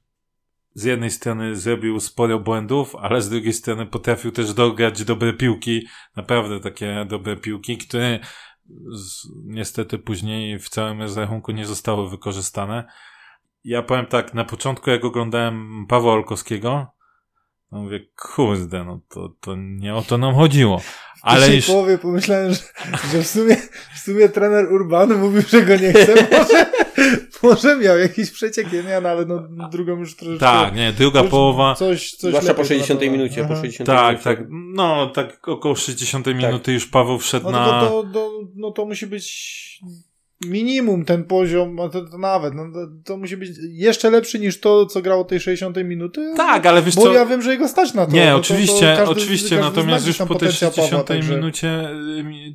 [0.76, 5.88] z jednej strony zrobił sporo błędów, ale z drugiej strony potrafił też dograć dobre piłki,
[6.16, 8.20] naprawdę takie dobre piłki, które
[8.92, 12.84] z, niestety później w całym rozrachunku nie zostały wykorzystane.
[13.64, 16.88] Ja powiem tak, na początku jak oglądałem Pawła Olkowskiego,
[17.70, 20.82] to mówię, kurde, no to, to nie o to nam chodziło.
[21.22, 22.62] Ale już, połowie pomyślałem, że,
[23.12, 23.56] że w, sumie,
[23.96, 26.16] w sumie trener Urban mówił, że go nie chce.
[26.32, 26.66] Może,
[27.44, 30.40] może miał jakiś przeciek, nie, no, ale no, drugą już troszeczkę...
[30.46, 33.28] tak, nie, druga coś- połowa, Coś, coś Zwłaszcza po lepiej 60 wyglądało.
[33.28, 33.62] minucie, po Aha.
[33.62, 34.24] 60 tak, minucie.
[34.24, 37.82] tak, no, tak około 60 minuty już Paweł wszedł No na...
[37.82, 39.56] to, to, to, no to musi być
[40.46, 44.60] minimum ten poziom, a to, to nawet, no to, to musi być jeszcze lepszy niż
[44.60, 46.34] to, co grało tej 60 minuty.
[46.38, 47.14] Tak, ale wiesz Bo co...
[47.14, 48.12] ja wiem, że jego stać na to.
[48.12, 51.04] Nie, No to, oczywiście, to każdy, oczywiście, każdy natomiast już po tej potencjał 60 Pawła,
[51.08, 51.90] także- minucie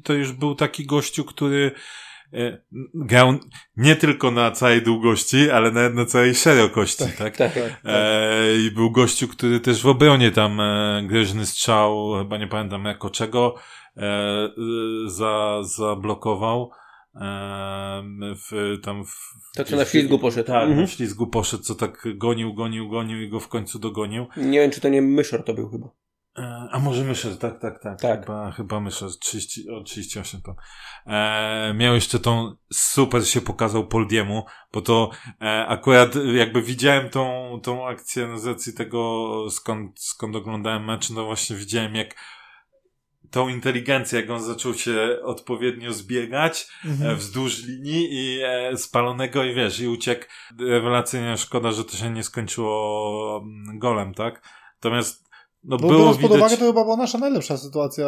[0.05, 1.73] to już był taki gościu, który
[2.33, 2.63] e,
[2.95, 3.35] grał
[3.77, 7.37] nie tylko na całej długości, ale nawet na całej szerokości, tak?
[7.37, 7.53] Tak.
[7.85, 12.85] E, I był gościu, który też w obronie tam e, groźny strzał, chyba nie pamiętam
[12.85, 13.55] jako czego,
[13.97, 16.71] e, y, za, zablokował.
[17.15, 18.03] E,
[18.37, 19.15] w, tam w,
[19.57, 20.47] To, co na ślizgu poszedł.
[20.47, 20.81] Tak, Mhm.
[20.81, 24.27] na ślizgu poszedł, co tak gonił, gonił, gonił i go w końcu dogonił.
[24.37, 25.89] Nie wiem, czy to nie Myszor to był chyba.
[26.39, 28.01] E, A może Myszer, tak, tak, tak.
[28.01, 28.21] Tak.
[28.21, 30.55] Chyba, chyba Myszer, 30, o 38 tam.
[31.07, 37.61] E, miał jeszcze tą, super się pokazał Poldiemu, bo to e, akurat jakby widziałem tą,
[37.63, 42.15] tą akcję z racji tego, skąd, skąd oglądałem mecz, no właśnie widziałem jak
[43.31, 47.17] tą inteligencję, jak on zaczął się odpowiednio zbiegać e, Mhm.
[47.17, 50.25] wzdłuż linii i e, spalonego i wiesz, i uciekł.
[50.59, 54.49] Rewelacyjnie szkoda, że to się nie skończyło mm, golem, tak?
[54.75, 55.30] Natomiast
[55.65, 56.39] no Bo było biorąc pod widać...
[56.39, 58.07] uwagę, to chyba była nasza najlepsza sytuacja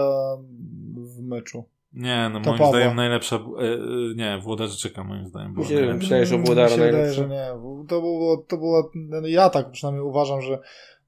[0.97, 1.65] w meczu.
[1.93, 2.77] Nie, no To moim Pawła.
[2.79, 3.37] zdaniem najlepsza...
[3.37, 3.79] E, e,
[4.17, 5.99] nie, Włodarczyka moim zdaniem była Mm,
[6.45, 7.23] Włodara mi się wydaje, najlepsza.
[7.23, 7.47] że nie.
[7.63, 10.59] bo To było, to była, no ja tak przynajmniej uważam, że,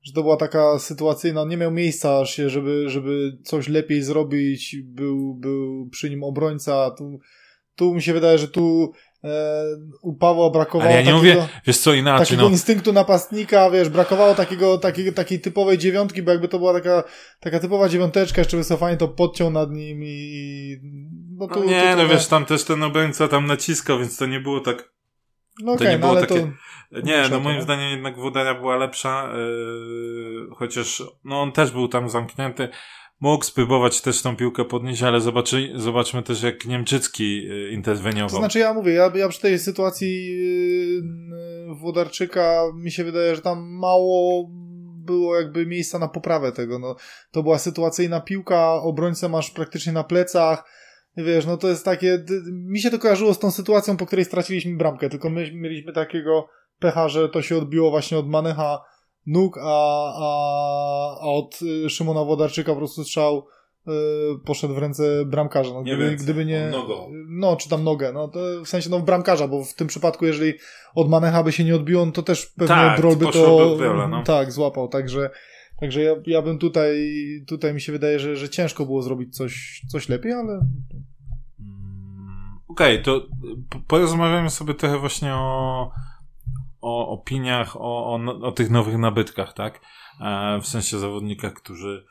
[0.03, 5.35] że to była taka sytuacyjna, nie miał miejsca się, żeby, żeby coś lepiej zrobić, był,
[5.35, 7.19] był przy nim obrońca, tu,
[7.77, 8.93] tu mi się wydaje, że tu
[10.03, 12.49] u Pawła brakowało Ale ja nie takiego, mówię, wiesz co, inaczej, takiego no.
[12.49, 17.05] instynktu napastnika, wiesz, brakowało takiego, takiego, takiej typowej dziewiątki, bo jakby to była taka,
[17.41, 20.77] taka typowa dziewiąteczka, jeszcze wycofanie, to podciął nad nim i...
[21.39, 24.27] No, tu, No nie, tu no wiesz, tam też ten obrońca tam naciskał, więc to
[24.27, 24.95] nie było tak
[25.63, 27.01] No to okej, nie no było ale takie- to...
[27.03, 27.63] Nie, no moim nie?
[27.63, 32.69] zdaniem jednak Włodania była lepsza, yy, chociaż no on też był tam zamknięty.
[33.21, 38.31] Mógł spróbować też tą piłkę podnieść, ale zobaczy, zobaczmy też jak Niemczycki yy, interweniował.
[38.31, 43.43] To znaczy ja mówię, ja, ja przy tej sytuacji yy, Włodarczyka mi się wydaje, że
[43.43, 44.51] tam mało
[45.05, 46.79] było jakby miejsca na poprawę tego.
[46.79, 46.97] No,
[47.31, 50.65] to była sytuacyjna piłka, obrońcę masz praktycznie na plecach.
[51.17, 52.25] Wiesz, no to jest takie.
[52.53, 56.49] Mi się to kojarzyło z tą sytuacją, po której straciliśmy bramkę, tylko my mieliśmy takiego
[56.79, 58.81] pecha, że to się odbiło właśnie od Manecha
[59.27, 59.63] nóg, a,
[60.17, 63.47] a, a od y, Szymona Włodarczyka po prostu strzał
[63.89, 63.91] y,
[64.45, 65.75] poszedł w ręce bramkarza.
[65.75, 66.69] No, Nie gdyby, gdyby nie.
[66.71, 67.11] nogą.
[67.29, 68.13] No, czy tam nogę.
[68.13, 68.31] No,
[68.65, 70.53] w sensie no, bramkarza, bo w tym przypadku, jeżeli
[70.95, 74.09] od Manecha by się nie odbiło, no, to też pewnie Tak, Brol by to Brola,
[74.09, 74.23] no.
[74.23, 74.89] tak złapał.
[74.89, 75.31] Także,
[75.81, 76.97] także ja, ja bym tutaj,
[77.47, 80.61] tutaj mi się wydaje, że, że ciężko było zrobić coś, coś lepiej, ale
[81.61, 83.27] Mm, Okej, to
[83.71, 85.91] po- porozmawiamy sobie trochę właśnie o,
[86.85, 89.81] o opiniach, o, o, no- o tych nowych nabytkach, tak?
[90.21, 92.07] E, w sensie zawodnikach, którzy,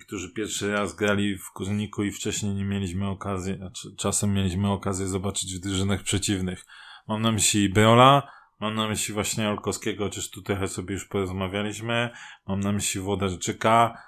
[0.00, 5.06] którzy pierwszy raz grali w Kurniku i wcześniej nie mieliśmy okazji, znaczy czasem mieliśmy okazję
[5.06, 6.66] zobaczyć w drużynach przeciwnych.
[7.08, 12.10] Mam na myśli Beola, mam na myśli właśnie Olkowskiego, chociaż tu trochę sobie już porozmawialiśmy,
[12.46, 14.02] mam na myśli Włodarczyka,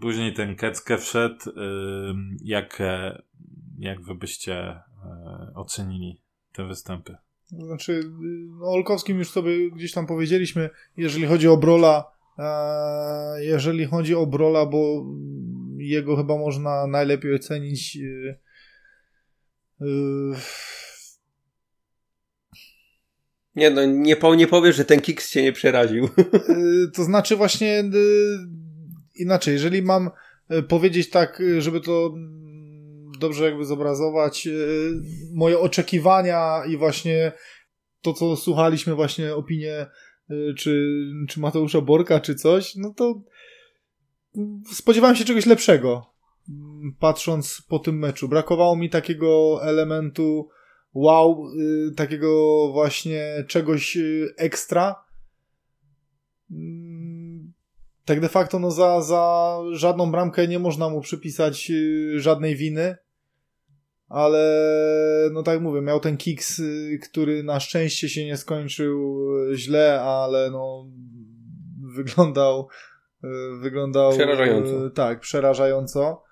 [0.00, 1.44] później ten Keckę wszedł,
[2.42, 3.22] jak, e,
[3.78, 4.82] jak wy byście e,
[5.54, 6.20] ocenili
[6.52, 7.16] te występy?
[7.48, 8.02] Znaczy, y,
[8.60, 14.14] no, o Olkowskim już sobie gdzieś tam powiedzieliśmy, jeżeli chodzi o Brola, e, jeżeli chodzi
[14.14, 15.04] o Brola, bo
[15.78, 17.96] jego chyba można najlepiej ocenić.
[17.96, 18.38] y,
[19.82, 19.86] y,
[23.54, 26.08] Nie no, nie, po, nie powiesz, że ten Kiks cię nie przeraził.
[26.94, 27.84] to znaczy właśnie
[29.14, 30.10] inaczej, jeżeli mam
[30.68, 32.14] powiedzieć tak, żeby to
[33.18, 34.90] dobrze jakby zobrazować, y,
[35.34, 37.32] moje oczekiwania i właśnie
[38.02, 39.86] to, co słuchaliśmy właśnie opinie
[40.30, 40.92] y, czy,
[41.28, 43.22] czy Mateusza Borka, czy coś, no to
[44.72, 46.06] spodziewałem się czegoś lepszego,
[46.48, 48.28] mm, patrząc po tym meczu.
[48.28, 50.48] Brakowało mi takiego elementu
[50.94, 51.46] wow,
[51.90, 53.98] y, takiego właśnie czegoś
[54.36, 55.04] ekstra.
[56.50, 57.52] Mm,
[58.06, 61.72] Tak de facto no za, za żadną bramkę nie można mu przypisać
[62.16, 62.96] żadnej winy,
[64.08, 69.56] ale no tak mówię, miał ten kiks, y, który na szczęście się nie skończył y,
[69.56, 70.90] źle, ale no
[71.96, 72.68] wyglądał
[73.24, 73.28] y,
[73.62, 74.90] wyglądał Przerażająco.
[74.90, 76.26] tak, przerażająco.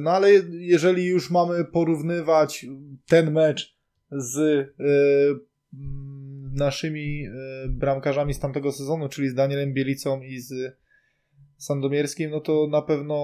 [0.00, 2.66] No ale jeżeli już mamy porównywać
[3.06, 3.76] ten mecz
[4.10, 5.40] z mm,
[6.54, 7.28] naszymi
[7.68, 10.76] bramkarzami z tamtego sezonu, czyli z Danielem Bielicą i z
[11.56, 13.16] Sandomierskim, no to na pewno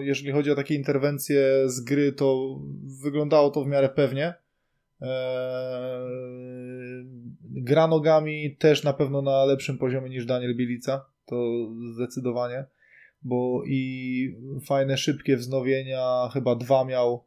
[0.00, 2.58] jeżeli chodzi o takie interwencje z gry, to
[3.02, 4.34] wyglądało to w miarę pewnie.
[5.02, 6.06] E,
[7.42, 11.36] Gra nogami też na pewno na lepszym poziomie niż Daniel Bielica, to
[11.94, 12.64] zdecydowanie
[13.26, 14.36] bo i
[14.66, 17.24] fajne, szybkie wznowienia, chyba dwa miał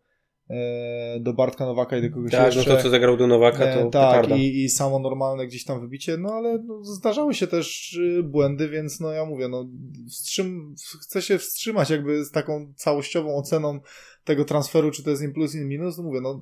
[1.20, 2.76] do Bartka Nowaka i do kogoś Tak, no jeszcze.
[2.78, 4.36] to co zagrał do Nowaka, to E, tak, petarda.
[4.36, 8.70] i, i samo normalne gdzieś tam wybicie, no ale no, zdarzały się też y, błędy,
[8.70, 9.66] więc no ja mówię, no
[10.10, 13.80] wstrzym, chcę się wstrzymać jakby z taką całościową oceną
[14.24, 16.42] tego transferu, czy to jest in plus, in minus, no mówię, no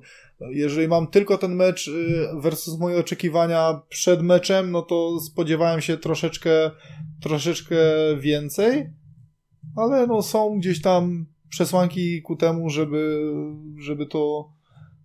[0.50, 5.96] jeżeli mam tylko ten mecz y, versus moje oczekiwania przed meczem, no to spodziewałem się
[5.96, 6.70] troszeczkę,
[7.22, 7.76] troszeczkę
[8.20, 8.90] więcej,
[9.76, 13.32] ale no są gdzieś tam przesłanki ku temu, żeby,
[13.78, 14.52] żeby to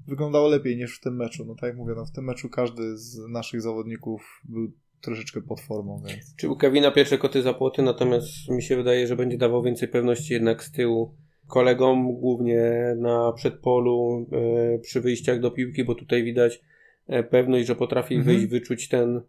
[0.08, 1.46] wyglądało lepiej niż w tym meczu.
[1.46, 5.62] No tak jak mówię, no w tym meczu każdy z naszych zawodników był troszeczkę pod
[5.62, 6.36] formą, więc...
[6.36, 9.88] Czy u Kevina pierwsze koty za płoty, natomiast mi się wydaje, że będzie dawał więcej
[9.88, 11.16] pewności jednak z tyłu
[11.48, 16.62] kolegom, głównie na przedpolu, e, przy wyjściach do piłki, bo tutaj widać
[17.08, 18.36] e, pewność, że potrafi Mhm.
[18.36, 19.22] wyjść, wyczuć ten,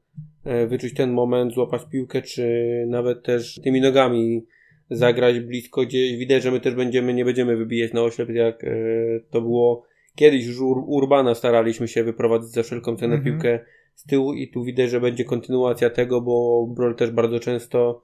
[0.44, 4.46] e, wyczuć ten moment, złapać piłkę, czy nawet też tymi nogami
[4.90, 6.16] zagrać blisko gdzieś.
[6.16, 8.76] Widać, że my też będziemy, nie będziemy wybijać na oślep, jak e,
[9.30, 9.82] to było
[10.16, 13.24] kiedyś już Ur- Urbana staraliśmy się wyprowadzić za wszelką cenę Mhm.
[13.34, 13.60] piłkę
[13.94, 18.02] z tyłu i tu widać, że będzie kontynuacja tego, bo Brol też bardzo często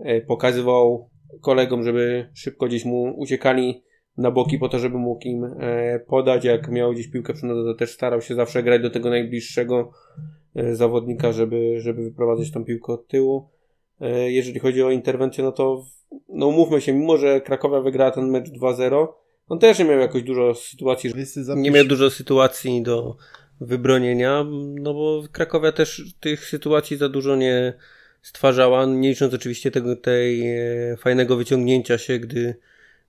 [0.00, 1.08] e, pokazywał
[1.40, 3.82] kolegom, żeby szybko gdzieś mu uciekali
[4.16, 6.44] na boki po to, żeby mógł im e, podać.
[6.44, 9.90] Jak miał gdzieś piłkę przy to też starał się zawsze grać do tego najbliższego
[10.72, 13.48] zawodnika, żeby, żeby wyprowadzać tą piłkę od tyłu.
[14.02, 15.84] E, Jeżeli chodzi o interwencję, no to
[16.28, 19.08] no umówmy się, mimo że Krakowia wygrała ten mecz 2-0,
[19.48, 21.12] on też nie miał jakoś dużo sytuacji,
[21.56, 23.16] nie miał dużo sytuacji do,
[23.66, 24.44] wybronienia,
[24.80, 27.72] no bo Krakowia też tych sytuacji za dużo nie
[28.22, 32.54] stwarzała, nie licząc oczywiście tego tej e, fajnego wyciągnięcia się, gdy,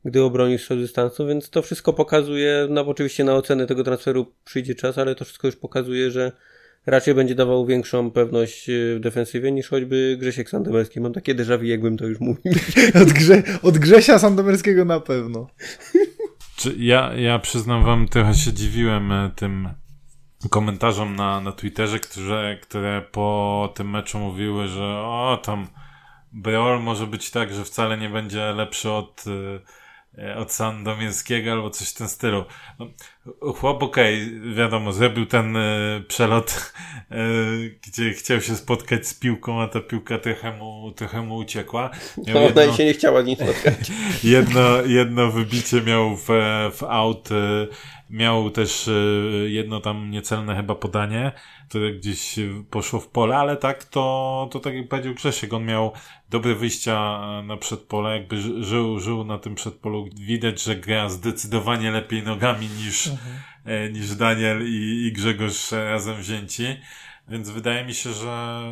[0.05, 4.75] gdy obronił z dystansu, więc to wszystko pokazuje, no oczywiście na ocenę tego transferu przyjdzie
[4.75, 6.31] czas, ale to wszystko już pokazuje, że
[6.85, 11.01] raczej będzie dawał większą pewność e, w defensywie niż choćby Grzesiek Sandomierski.
[11.01, 12.53] Mam takie déjà vu, jakbym to już mówił.
[13.01, 15.47] Od, Grze od Grzesia Sandomierskiego na pewno.
[16.55, 19.69] Czy ja, ja przyznam wam, trochę się dziwiłem e, tym
[20.49, 25.67] komentarzom na, na Twitterze, które, które po tym meczu mówiły, że o tam
[26.33, 29.25] Beol może być tak, że wcale nie będzie lepszy od
[30.17, 32.45] E, od Sandomierskiego albo coś w tym stylu.
[32.79, 32.85] No,
[33.55, 36.73] chłop okej, okay, wiadomo, zrobił ten y, przelot,
[37.11, 41.89] y, gdzie chciał się spotkać z piłką, a ta piłka trochę mu, trochę mu uciekła.
[42.27, 43.91] Miał no, jedno, ona się nie chciała nim spotkać.
[44.23, 46.27] jedno, jedno wybicie miał w,
[46.77, 47.67] w aut, y,
[48.09, 48.89] miał też
[49.47, 51.31] jedno tam niecelne chyba podanie,
[51.69, 52.35] które gdzieś
[52.69, 55.91] poszło w pole, ale tak to, to tak jak powiedział Grzesiek, on miał
[56.29, 60.05] dobre wyjścia na przedpole, jakby żył, żył na tym przedpolu.
[60.15, 63.35] Widać, że gra zdecydowanie lepiej nogami niż, mhm.
[63.65, 66.65] E, niż Daniel i, i Grzegorz razem wzięci.
[67.27, 68.63] Więc wydaje mi się, że,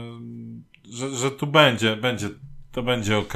[0.92, 2.30] że, że tu będzie, będzie,
[2.72, 3.34] to będzie ok.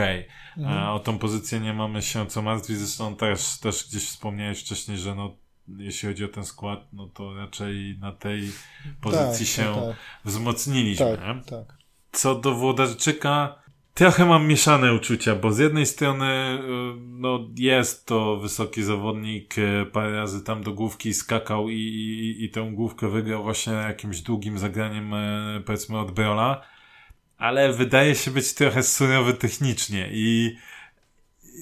[0.58, 0.78] Mhm.
[0.78, 2.78] A o tą pozycję nie mamy się co martwić.
[2.78, 5.36] Zresztą też, też gdzieś wspomniałeś wcześniej, że no,
[5.78, 8.52] jeśli chodzi o ten skład, no to raczej na tej
[9.02, 9.96] pozycji tak, się tak.
[10.26, 11.18] wzmocniliśmy.
[11.18, 11.78] Tak, tak.
[12.12, 13.56] Co do Włodarczyka,
[13.96, 19.86] trochę mam mieszane uczucia, bo z jednej strony y, no, jest to wysoki zawodnik, y,
[19.94, 24.60] parę razy tam do główki skakał i, i, i tę główkę wygrał właśnie jakimś długim
[24.60, 26.62] zagraniem y, powiedzmy od Brola,
[27.38, 30.56] ale wydaje się być trochę surowy technicznie i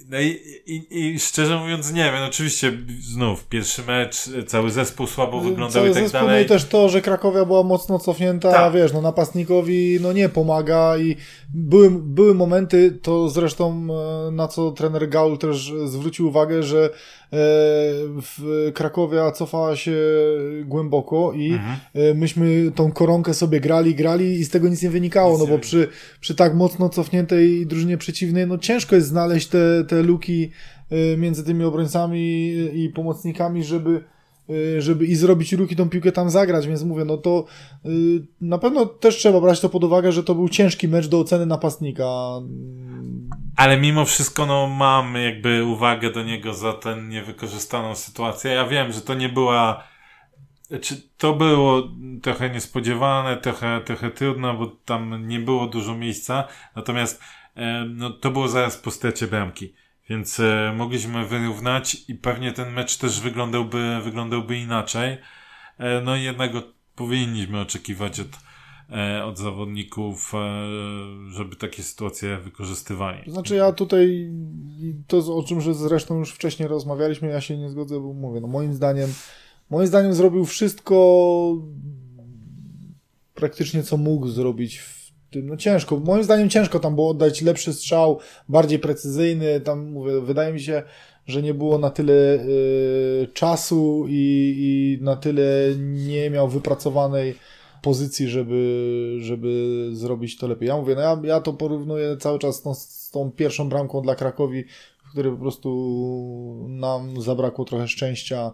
[0.09, 2.71] no i, i, i, szczerze mówiąc nie wiem, oczywiście
[3.01, 6.35] znów pierwszy mecz, cały zespół słabo wyglądał cały i tak zespół, dalej.
[6.35, 8.73] No i też to, że Krakowia była mocno cofnięta, tak.
[8.73, 11.15] wiesz, no napastnikowi no nie pomaga i
[11.53, 13.87] były, były momenty, to zresztą
[14.27, 16.89] e, na co trener Gaul też zwrócił uwagę, że
[18.21, 19.97] w Krakowia cofała się
[20.65, 21.79] głęboko i mhm.
[21.93, 25.59] E, myśmy tą koronkę sobie grali, grali i z tego nic nie wynikało, no bo
[25.59, 25.87] przy,
[26.19, 30.51] przy tak mocno cofniętej drużynie przeciwnej, no ciężko jest znaleźć te, te luki
[30.89, 32.19] e, między tymi obrońcami
[32.73, 34.03] i pomocnikami, żeby
[34.77, 37.45] żeby i zrobić ruch i tą piłkę tam zagrać, więc mówię, no to
[38.41, 41.45] na pewno też trzeba brać to pod uwagę, że to był ciężki mecz do oceny
[41.45, 42.05] napastnika.
[43.55, 48.51] Ale mimo wszystko, no, mam jakby uwagę do niego za tę niewykorzystaną sytuację.
[48.51, 49.83] Ja wiem, że to nie była,
[50.81, 51.83] czy to było
[52.21, 56.47] trochę niespodziewane, trochę, trochę trudne, bo tam nie było dużo miejsca.
[56.75, 57.23] Natomiast,
[57.55, 59.73] e, no, to było zaraz po stracie bramki.
[60.09, 65.17] Więc e, mogliśmy wyrównać i pewnie ten mecz też wyglądałby, wyglądałby inaczej.
[65.77, 66.61] E, no i jednego
[66.95, 68.27] powinniśmy oczekiwać od,
[69.25, 70.39] od zawodników, e,
[71.31, 73.31] żeby takie sytuacje wykorzystywali.
[73.31, 74.31] Znaczy ja tutaj,
[75.07, 78.73] to o czym zresztą już wcześniej rozmawialiśmy, ja się nie zgodzę, bo mówię, no moim
[78.73, 79.13] zdaniem,
[79.69, 81.57] moim zdaniem zrobił wszystko
[83.33, 87.73] praktycznie co mógł zrobić w tym, no ciężko, moim zdaniem ciężko tam było oddać lepszy
[87.73, 88.19] strzał,
[88.49, 90.83] bardziej precyzyjny, tam mówię, wydaje mi się,
[91.27, 95.43] że nie było na tyle y, czasu i, i na tyle
[95.79, 97.35] nie miał wypracowanej
[97.83, 100.67] pozycji, żeby, żeby zrobić to lepiej.
[100.67, 104.01] Ja mówię, no ja, ja to porównuję cały czas z tą, z tą pierwszą bramką
[104.01, 104.63] dla Krakowi,
[105.05, 108.51] w której po prostu nam zabrakło trochę szczęścia.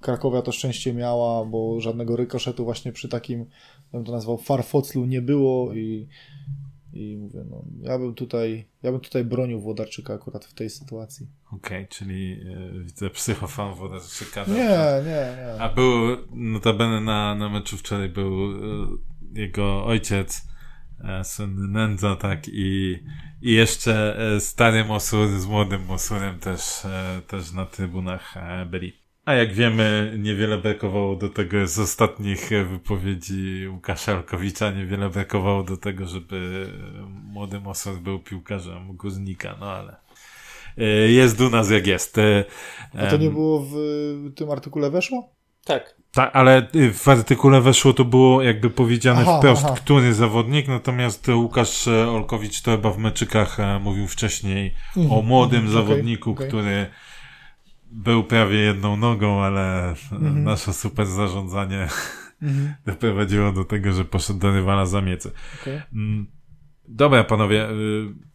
[0.00, 3.46] Krakowia to szczęście miała, bo żadnego rykoszetu właśnie przy takim,
[3.92, 6.08] bym to nazwał, farfoclu nie było i,
[6.92, 11.26] i mówię, no, ja bym tutaj, ja bym tutaj bronił Włodarczyka akurat w tej sytuacji.
[11.46, 14.44] Okej, okay, czyli yy, widzę psychofan Włodarczyka.
[14.44, 15.60] Nie, nie, nie.
[15.60, 18.98] A był, notabene na, na meczu wczoraj był yy,
[19.32, 20.48] jego ojciec,
[21.00, 22.98] yy, syn Nędza, tak, i,
[23.42, 26.62] i jeszcze stary Mosur z młodym Mosurem też,
[27.26, 28.34] też na trybunach
[28.70, 29.07] byli.
[29.28, 35.76] A jak wiemy, niewiele brakowało do tego z ostatnich wypowiedzi Łukasza Alkowicza, niewiele brakowało do
[35.76, 36.66] tego, żeby
[37.24, 39.96] młody Mosor był piłkarzem Guznika, no ale
[40.78, 42.18] e, jest u nas jak jest.
[42.18, 42.44] E,
[42.98, 43.74] A to nie było w
[44.36, 45.30] tym artykule weszło?
[45.64, 45.94] Tak.
[46.12, 49.74] Tak, ale w artykule weszło to było jakby powiedziane aha, wprost, aha.
[49.76, 55.18] który zawodnik, natomiast Łukasz Olkowicz to chyba w meczykach e, mówił wcześniej mhm.
[55.18, 55.74] o młodym mhm.
[55.74, 56.48] zawodniku, okay, okay.
[56.48, 56.86] który
[57.90, 60.44] był prawie jedną nogą, ale mhm.
[60.44, 61.88] nasze super zarządzanie
[62.42, 62.74] mhm.
[62.86, 65.30] doprowadziło do tego, że poszedł do rywala za miecę.
[65.62, 65.82] Okay.
[65.92, 66.26] Mm,
[66.88, 67.70] dobra, panowie.
[67.70, 68.28] Y,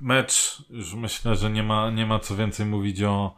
[0.00, 3.34] mecz, już myślę, że nie ma, nie ma co więcej mówić o,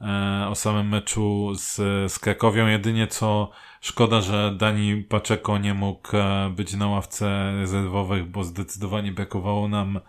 [0.00, 1.76] e, o samym meczu z,
[2.12, 2.66] z Krakowią.
[2.66, 9.12] Jedynie co szkoda, że Dani Paczeko nie mógł e, być na ławce rezerwowych, bo zdecydowanie
[9.12, 10.00] brakowało nam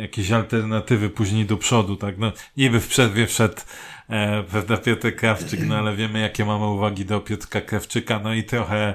[0.00, 2.18] jakieś alternatywy później do przodu, tak?
[2.18, 3.60] No, niby w przerwie wszedł
[4.08, 8.44] e, prawda, Piotr Krawczyk, no ale wiemy, jakie mamy uwagi do Piotrka Krawczyka, no i
[8.44, 8.94] trochę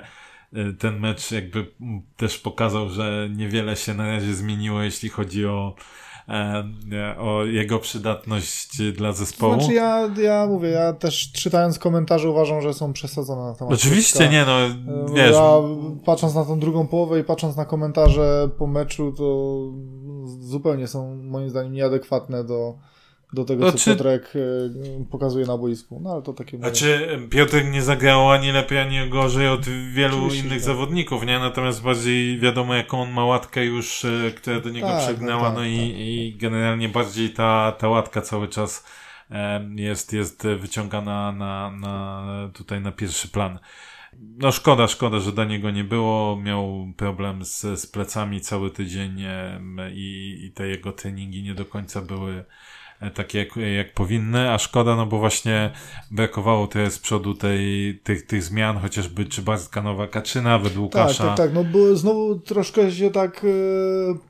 [0.53, 1.71] e, ten mecz jakby
[2.17, 5.75] też pokazał, że niewiele się na razie zmieniło, jeśli chodzi o
[6.29, 9.53] E, o jego przydatność dla zespołu.
[9.53, 13.73] Znaczy ja, ja mówię, ja też czytając komentarze uważam, że są przesadzone na temat.
[13.73, 14.69] Oczywiście nie, no e,
[15.13, 15.35] wiesz.
[15.35, 15.51] Ja
[16.05, 19.57] patrząc na tą drugą połowę i patrząc na komentarze po meczu, to
[20.27, 22.77] zupełnie są moim zdaniem nieadekwatne do,
[23.33, 25.99] do tego, co Piotrek e, pokazuje na boisku.
[26.03, 26.57] No ale to takie...
[26.57, 30.65] Znaczy, Piotrek nie zagrał ani lepiej, ani gorzej od wielu Oczywiście, innych tak.
[30.65, 31.39] zawodników, nie?
[31.39, 35.43] Natomiast bardziej wiadomo, jaką on ma łatkę już, e, która do niego tak, no przegnała,
[35.47, 35.99] tak, no, i, tak.
[35.99, 38.85] i generalnie bardziej ta, ta łatka cały czas
[39.31, 43.59] e, jest, jest wyciągana na, na, tutaj na pierwszy plan.
[44.19, 46.37] No szkoda, szkoda, że do niego nie było.
[46.41, 49.21] Miał problem z, z plecami cały tydzień
[49.91, 52.45] i, i te jego treningi nie do końca były
[53.03, 55.71] E, takie jak, jak powinny, a szkoda, no bo właśnie
[56.11, 61.23] brakowało tutaj z przodu tej, tych, tych zmian, chociażby czy Bartka Nowaka, czy nawet Łukasza.
[61.23, 63.47] Tak, tak, tak, no bo znowu troszkę się tak e,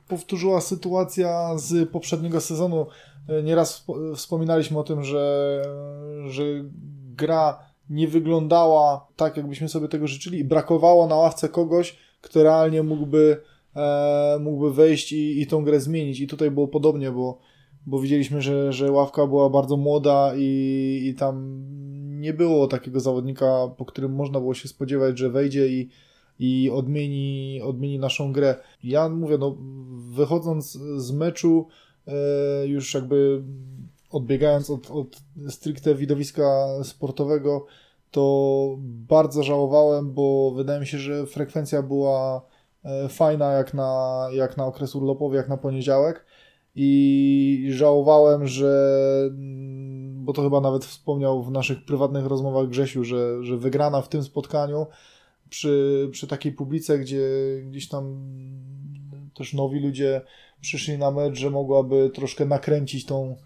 [0.08, 2.86] powtórzyła sytuacja z poprzedniego sezonu.
[3.28, 5.62] E, nieraz wspominaliśmy o tym, że,
[6.26, 6.42] że
[7.16, 7.58] gra
[7.90, 13.40] nie wyglądała tak, jakbyśmy sobie tego życzyli i brakowało na ławce kogoś, kto realnie mógłby,
[13.76, 16.20] e, mógłby wejść i, i tą grę zmienić.
[16.20, 17.38] I tutaj było podobnie, bo
[17.86, 21.64] bo widzieliśmy, że, że ławka była bardzo młoda i, i tam
[22.20, 25.88] nie było takiego zawodnika, po którym można było się spodziewać, że wejdzie i,
[26.38, 28.56] i odmieni, odmieni naszą grę.
[28.84, 29.56] Ja mówię, no,
[30.10, 31.66] wychodząc z meczu,
[32.06, 33.42] e, już jakby
[34.14, 37.66] odbiegając od, od stricte widowiska sportowego,
[38.10, 42.46] to bardzo żałowałem, bo wydaje mi się, że frekwencja była
[42.84, 46.24] e, fajna jak na, jak na okres urlopowy, jak na poniedziałek.
[46.76, 49.00] I żałowałem, że
[50.14, 54.22] bo to chyba nawet wspomniał w naszych prywatnych rozmowach Grzesiu, że, że wygrana w tym
[54.22, 54.86] spotkaniu
[55.50, 57.28] przy, przy takiej publice, gdzie
[57.66, 58.18] gdzieś tam
[59.34, 60.20] też nowi ludzie
[60.60, 63.36] przyszli na mecz, że mogłaby troszkę nakręcić tą,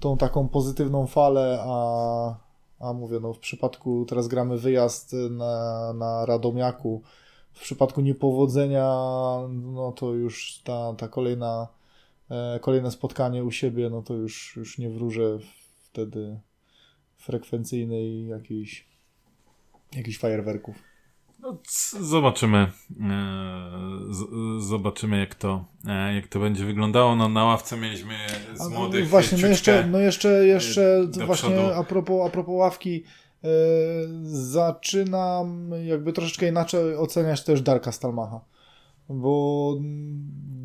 [0.00, 2.36] tą taką pozytywną falę, a,
[2.80, 7.02] a mówię, no w przypadku teraz gramy wyjazd na, na Radomiaku,
[7.52, 8.94] w przypadku niepowodzenia,
[9.48, 11.78] no to już ta, ta kolejna
[12.30, 15.38] E, kolejne spotkanie u siebie, no to już, już nie wróżę
[15.82, 16.40] wtedy
[17.16, 18.88] frekwencyjnej jakiejś,
[19.96, 20.87] jakichś fajerwerków.
[21.38, 21.58] No,
[22.00, 22.72] zobaczymy.
[23.00, 23.70] E,
[24.58, 27.16] zobaczymy, jak to, e, jak to będzie wyglądało.
[27.16, 28.14] No, na ławce mieliśmy
[28.54, 29.08] z no młodych.
[29.08, 33.04] Właśnie, no jeszcze, no jeszcze, jeszcze właśnie a propos, a propos ławki,
[34.22, 38.40] zaczynam jakby troszeczkę inaczej oceniać też Darka Stalmacha
[39.08, 39.76] bo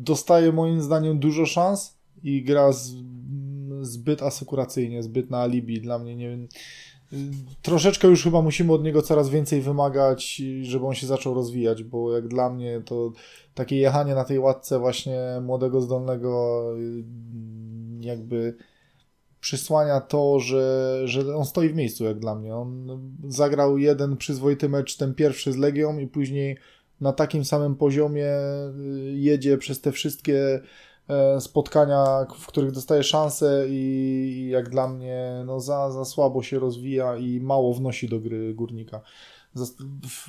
[0.02, 2.92] dostaje moim zdaniem dużo szans i gra z,
[3.80, 5.80] zbyt asekuracyjnie, zbyt na alibi.
[5.80, 6.48] Dla mnie nie wiem.
[7.62, 12.12] Troszeczkę już chyba musimy od niego coraz więcej wymagać, żeby on się zaczął rozwijać, bo
[12.12, 13.12] jak dla mnie to
[13.54, 16.62] takie jechanie na tej łatce właśnie młodego, zdolnego
[18.00, 18.56] jakby
[19.40, 22.56] przysłania to, że, że on stoi w miejscu jak dla mnie.
[22.56, 22.88] On
[23.28, 26.58] zagrał jeden przyzwoity mecz, ten pierwszy z Legią i później
[27.00, 30.60] na takim samym poziomie y, jedzie przez te wszystkie
[31.40, 37.16] spotkania, w których dostaje szansę i jak dla mnie no za, za słabo się rozwija
[37.16, 39.00] i mało wnosi do gry górnika.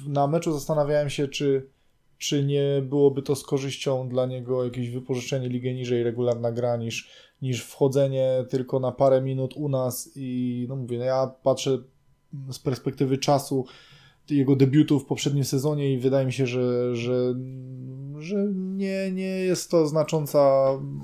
[0.08, 1.70] Na meczu zastanawiałem się, czy,
[2.18, 7.10] czy nie byłoby to z korzyścią dla niego jakieś wypożyczenie ligę niżej, regularna gra, niż,
[7.42, 11.78] niż wchodzenie tylko na parę minut u nas i no mówię, no ja patrzę
[12.52, 13.66] z perspektywy czasu,
[14.30, 17.34] jego debiutu w poprzednim sezonie i wydaje mi się, że, że,
[18.18, 20.40] że nie, nie jest to znacząca,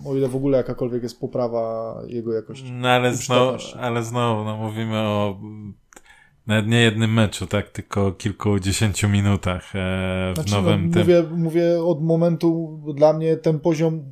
[0.06, 2.72] o ile w ogóle jakakolwiek jest poprawa jego jakości.
[2.72, 5.40] No ale znowu, ale znowu no, mówimy o
[6.48, 11.02] nawet nie jednym meczu, tak, tylko kilkudziesięciu minutach e, w znaczy, no, nowym no, tym.
[11.02, 14.04] Mówię, mówię od momentu, dla mnie ten poziom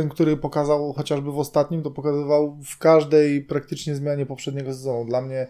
[0.00, 5.04] ten, który pokazał chociażby w ostatnim, to pokazywał w każdej praktycznie zmianie poprzedniego sezonu.
[5.04, 5.46] Dla mnie,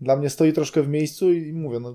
[0.00, 1.94] dla mnie stoi troszkę w miejscu i mówię, no,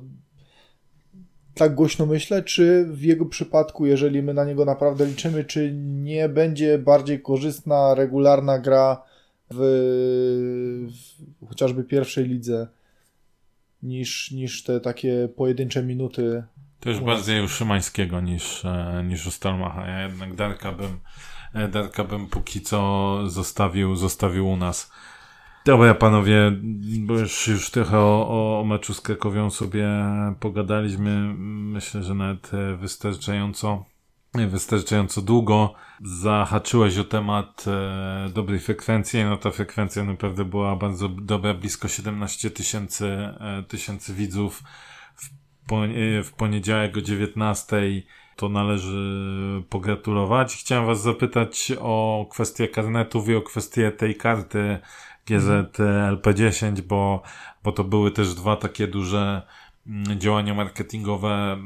[1.58, 6.30] tak głośno myślę, czy w jego przypadku, jeżeli my na niego naprawdę liczymy, czy nie
[6.30, 9.04] będzie bardziej korzystna, regularna gra
[9.52, 9.60] w,
[11.42, 12.68] w chociażby pierwszej lidze
[13.84, 16.44] niż, niż te takie pojedyncze minuty.
[16.80, 19.88] To już bardziej u Szymańskiego niż, e, niż u Stalmacha.
[19.88, 21.00] Ja jednak Darka bym,
[21.54, 24.92] e, Darka bym póki co zostawił, zostawił u nas.
[25.68, 26.52] Dobra, panowie,
[27.00, 29.88] bo już, już trochę o, o meczu z Krakowią sobie
[30.40, 31.34] pogadaliśmy.
[31.38, 33.86] Myślę, że nawet wystarczająco,
[34.34, 35.74] wystarczająco długo.
[36.04, 39.24] Zahaczyłeś o temat e, dobrej frekwencji.
[39.24, 44.64] No ta frekwencja naprawdę była bardzo dobra, blisko 17 tysięcy e, tysięcy widzów
[45.16, 45.30] w,
[45.70, 47.78] pon- w poniedziałek o 19
[48.36, 50.56] to należy pogratulować.
[50.56, 54.80] Chciałem Was zapytać o kwestię karnetów i o kwestię tej karty
[55.30, 57.22] GZLP10, bo,
[57.64, 59.42] bo to były też dwa takie duże
[59.88, 61.58] mm, działania marketingowe e,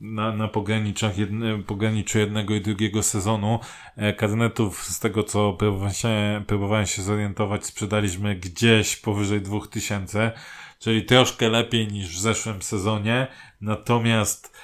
[0.00, 3.60] na, na pograniczach jedne, pograniczu jednego i drugiego sezonu.
[3.96, 10.32] E, karnetów, z tego co próbowałem się, próbowałem się zorientować, sprzedaliśmy gdzieś powyżej 2000,
[10.78, 13.26] czyli troszkę lepiej niż w zeszłym sezonie.
[13.60, 14.58] Natomiast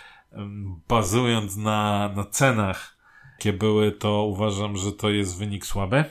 [0.89, 2.97] bazując na, na cenach,
[3.33, 6.05] jakie były, to uważam, że to jest wynik słaby.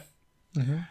[0.58, 0.84] Mhm.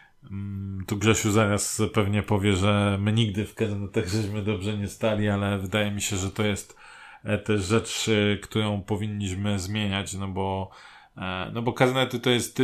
[0.87, 5.59] Tu Grzesiu zaraz pewnie powie, że my nigdy w karnetach żeśmy dobrze nie stali, ale
[5.59, 6.77] wydaje mi się, że to jest
[7.23, 10.69] e, też rzecz, e, którą powinniśmy zmieniać, no bo,
[11.17, 12.61] e, no bo karnety to jest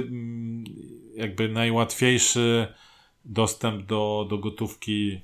[1.15, 2.67] jakby najłatwiejszy
[3.25, 5.21] dostęp do, do gotówki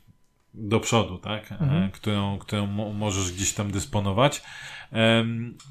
[0.54, 1.52] do przodu, tak?
[1.52, 1.92] Mhm.
[1.92, 4.42] Którą, którą możesz gdzieś tam dysponować.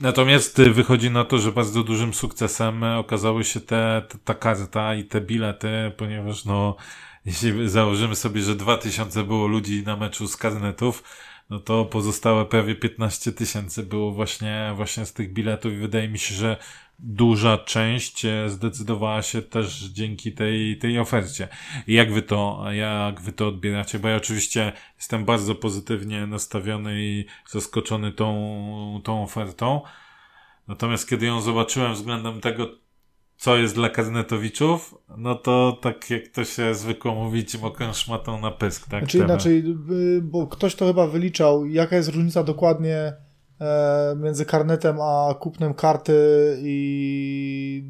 [0.00, 5.04] Natomiast wychodzi na to, że bardzo dużym sukcesem okazały się te, te, ta karta i
[5.04, 6.76] te bilety, ponieważ no,
[7.24, 11.02] jeśli założymy sobie, że 2000 było ludzi na meczu z karnetów,
[11.50, 16.18] no to pozostałe prawie 15 tysięcy było właśnie, właśnie z tych biletów i wydaje mi
[16.18, 16.56] się, że
[16.99, 21.49] duża część e, zdecydowała się też dzięki tej, tej ofercie.
[21.86, 23.99] Jak wy to, jak wy to odbieracie?
[23.99, 29.80] Bo ja oczywiście jestem bardzo pozytywnie nastawiony i zaskoczony tą, tą ofertą.
[30.68, 32.68] Natomiast kiedy ją zobaczyłem względem tego,
[33.36, 38.51] co jest dla karnetowiczów, no to tak jak to się zwykło mówić, mokrą szmatą na
[38.51, 39.01] pysk, tak?
[39.01, 39.64] Znaczy inaczej,
[40.16, 43.12] y, bo ktoś to chyba wyliczał, jaka jest różnica dokładnie
[44.16, 46.14] między karnetem a kupnem karty
[46.62, 47.84] i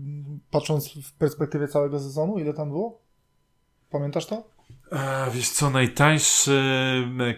[0.50, 3.00] patrząc w perspektywie całego sezonu, ile tam było?
[3.90, 4.42] Pamiętasz to?
[4.92, 6.62] E, wiesz co, najtańszy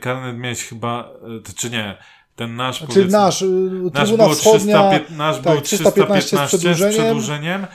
[0.01, 1.11] karnet miałeś chyba,
[1.49, 1.97] e, czy nie,
[2.37, 3.45] ten nasz, znaczy nasz,
[3.93, 6.93] nasz było wschodnia, 300, nasz tak, był 315, 315 z, przedłużeniem.
[6.93, 7.67] z przedłużeniem,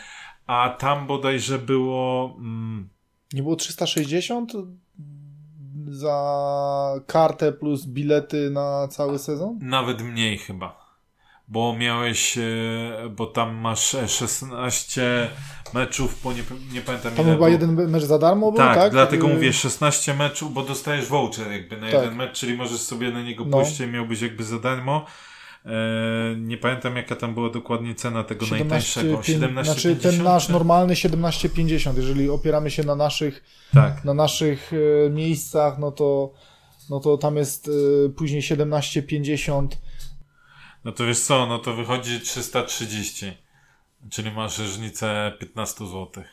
[0.48, 2.36] a tam bodajże było...
[2.38, 2.90] Mm,
[3.34, 4.54] nie było 360?
[5.96, 9.60] Za kartę plus bilety na cały sezon?
[9.62, 10.82] Nawet mniej chyba.
[11.48, 12.42] Bo miałeś, e,
[13.18, 15.30] bo tam masz 16
[15.74, 18.78] meczów po nie, nie pamiętam Tam chyba jeden mecz za darmo był, tak?
[18.78, 21.94] Tak, dlatego y- mówię 16 meczów, bo dostajesz voucher jakby na tak.
[21.94, 23.58] jeden mecz, czyli możesz sobie na niego no.
[23.58, 25.06] pójść i miałbyś jakby za darmo.
[25.66, 29.24] E, nie pamiętam jaka tam była dokładnie cena tego 17, najtańszego.
[29.24, 31.98] 17, znaczy ten nasz normalny 17,50.
[31.98, 33.44] Jeżeli opieramy się na naszych,
[33.74, 34.06] tak.
[34.06, 36.34] na naszych e, miejscach, no to,
[36.90, 37.70] no to tam jest
[38.06, 39.68] e, później 17,50.
[40.86, 43.26] No to wiesz co, no to wychodzi 330.
[44.10, 46.24] Czyli masz różnicę 15 zł.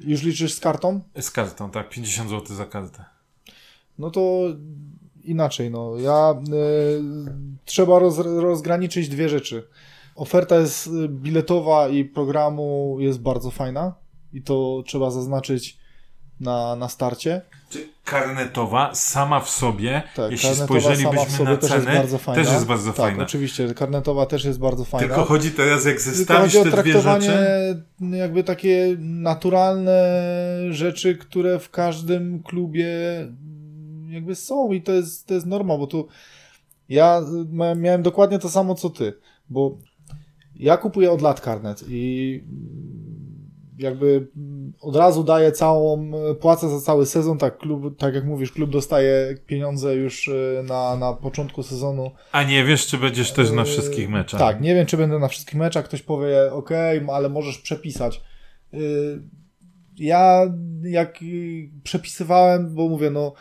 [0.00, 1.00] Już liczysz z kartą?
[1.20, 1.88] Z kartą, tak.
[1.88, 3.04] 50 zł za kartę.
[3.98, 4.44] No to
[5.24, 5.96] inaczej, no.
[5.96, 7.02] Ja y,
[7.64, 9.68] trzeba roz, rozgraniczyć dwie rzeczy.
[10.14, 13.94] Oferta jest biletowa i programu jest bardzo fajna
[14.32, 15.78] i to trzeba zaznaczyć
[16.40, 17.42] na, na starcie.
[18.04, 22.96] Karnetowa sama w sobie, tak, jeśli spojrzelibyśmy na ceny, też jest, też jest bardzo tak,
[22.96, 23.22] fajna.
[23.22, 25.08] oczywiście, karnetowa też jest bardzo fajna.
[25.08, 27.32] Tylko chodzi teraz, jak zestawić te dwie rzeczy...
[28.00, 30.20] jakby takie naturalne
[30.70, 32.88] rzeczy, które w każdym klubie
[34.12, 36.08] jakby są i to jest, to jest norma, bo tu
[36.88, 37.20] ja
[37.76, 39.12] miałem dokładnie to samo co ty,
[39.50, 39.78] bo
[40.54, 42.44] ja kupuję od lat karnet i
[43.78, 44.28] jakby
[44.80, 46.10] od razu daję całą,
[46.40, 50.96] płacę za cały sezon, tak, klub, tak jak mówisz, klub dostaje pieniądze już e, na,
[50.96, 52.10] na początku sezonu.
[52.32, 54.40] A nie wiesz, czy będziesz też na wszystkich meczach?
[54.40, 56.70] Tak, nie wiem, czy będę na wszystkich meczach, ktoś powie, ok,
[57.12, 58.20] ale możesz przepisać.
[58.74, 58.78] E,
[59.96, 60.42] ja
[60.82, 61.18] jak
[61.82, 63.32] przepisywałem, bo mówię, no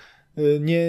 [0.60, 0.86] nie,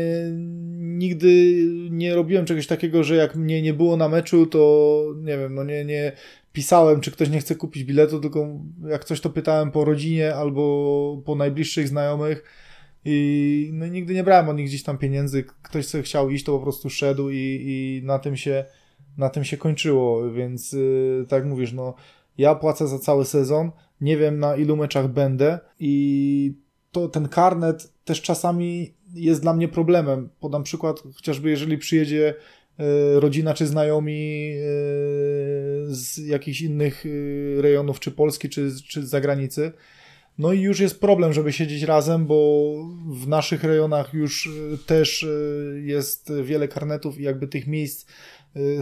[0.79, 1.55] nigdy
[1.91, 5.65] nie robiłem czegoś takiego, że jak mnie nie było na meczu, to nie wiem, no
[5.65, 6.13] nie, nie
[6.53, 8.49] pisałem, czy ktoś nie chce kupić biletu, tylko
[8.89, 12.45] jak coś to pytałem po rodzinie albo po najbliższych znajomych
[13.05, 15.45] i no, nigdy nie brałem od nich gdzieś tam pieniędzy.
[15.63, 18.65] Ktoś sobie chciał iść, to po prostu szedł i, i na tym się
[19.19, 21.95] na tym się kończyło, więc yy, tak mówisz, no
[22.39, 23.71] ja płacę za cały sezon,
[24.01, 26.55] nie wiem na ilu meczach będę i
[26.93, 30.29] to ten karnet też czasami jest dla mnie problemem.
[30.41, 32.35] Podam przykład, chociażby jeżeli przyjedzie
[32.79, 34.63] e, rodzina czy znajomi e,
[35.95, 39.73] z jakichś innych e, rejonów, czy Polski, czy, czy z zagranicy,
[40.39, 42.73] No i już jest problem, żeby siedzieć razem, bo
[43.11, 44.51] w naszych rejonach już
[44.87, 45.27] też
[45.83, 48.07] jest wiele karnetów i jakby tych miejsc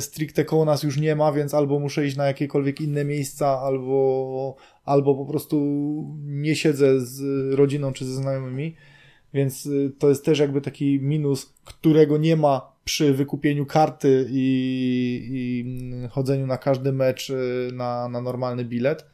[0.00, 4.56] stricte koło nas już nie ma, więc albo muszę iść na jakiekolwiek inne miejsca, albo,
[4.84, 5.56] albo po prostu
[6.22, 7.20] nie siedzę z
[7.54, 8.76] rodziną czy ze znajomymi.
[9.34, 9.68] Więc
[9.98, 16.46] to jest też jakby taki minus, którego nie ma przy wykupieniu karty i, i chodzeniu
[16.46, 17.32] na każdy mecz
[17.72, 19.04] na, na normalny bilet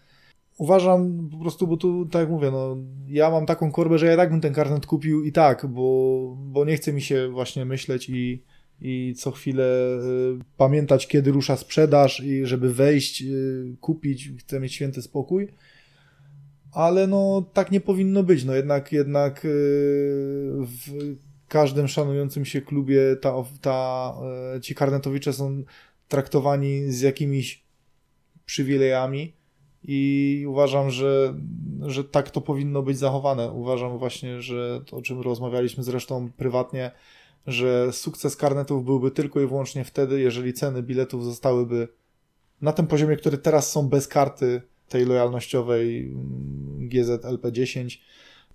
[0.59, 2.77] uważam po prostu, bo tu, tak jak mówię, no,
[3.09, 6.65] ja mam taką korbę, że ja tak bym ten karnet kupił i tak, bo, bo
[6.65, 8.43] nie chce mi się właśnie myśleć i,
[8.81, 14.75] i co chwilę y, pamiętać, kiedy rusza sprzedaż i żeby wejść, y, kupić, chcę mieć
[14.75, 15.49] święty spokój.
[16.73, 18.45] Ale no, tak nie powinno być.
[18.45, 19.49] No jednak, jednak y,
[20.61, 21.17] w
[21.49, 24.15] każdym szanującym się klubie ta, ta,
[24.57, 25.63] y, ci karnetowicze są
[26.09, 27.65] traktowani z jakimiś
[28.47, 29.33] przywilejami
[29.89, 31.35] i uważam, że,
[31.87, 33.53] że tak to powinno być zachowane.
[33.53, 36.91] Uważam właśnie, że to, o czym rozmawialiśmy zresztą prywatnie,
[37.47, 41.89] że sukces karnetów byłby tylko i wyłącznie wtedy, jeżeli ceny biletów zostałyby
[42.61, 47.99] na tym poziomie, który teraz są bez karty tej lojalnościowej mm, GZLP10,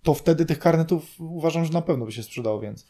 [0.04, 2.90] to wtedy tych karnetów uważam, że na pewno by się sprzedało więcej.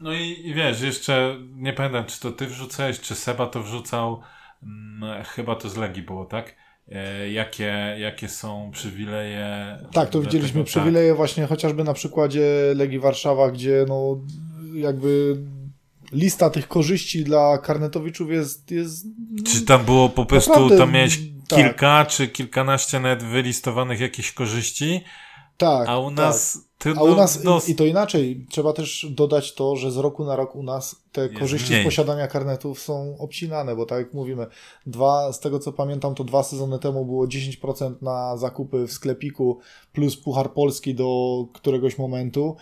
[0.00, 4.20] No i, i wiesz, jeszcze nie pamiętam, czy to ty wrzucałeś, czy Seba to wrzucał,
[4.60, 6.56] hmm, chyba to z Legii było, tak?
[6.88, 9.78] E, jakie, jakie są przywileje.
[9.92, 10.68] Tak, to widzieliśmy tego, tak.
[10.70, 11.16] przywileje tak.
[11.16, 14.20] właśnie chociażby na przykładzie Legii Warszawa, gdzie no
[14.74, 15.36] jakby
[16.12, 18.70] lista tych korzyści dla karnetowiczów jest...
[18.70, 19.06] jest
[19.46, 21.18] czy tam było po prostu, naprawdę, tam miałeś
[21.50, 21.58] tak.
[21.58, 25.04] kilka czy kilkanaście nawet wylistowanych jakichś korzyści,
[25.56, 26.96] tak, a u nas tak.
[26.96, 28.46] A u nas no, i to inaczej.
[28.50, 31.82] Trzeba też dodać to, że z roku na rok u nas te korzyści mniej.
[31.82, 34.46] z posiadania karnetów są obcinane, bo tak jak mówimy,
[34.86, 39.58] dwa, z tego co pamiętam, to dwa sezony temu było 10% na zakupy w sklepiku
[39.92, 42.56] plus Puchar Polski do któregoś momentu.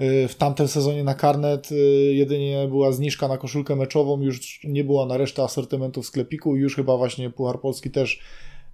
[0.00, 1.74] Y, w tamtym sezonie na karnet y,
[2.14, 6.76] jedynie była zniżka na koszulkę meczową, już nie była na resztę asortymentu w sklepiku, już
[6.76, 8.20] chyba właśnie Puchar Polski też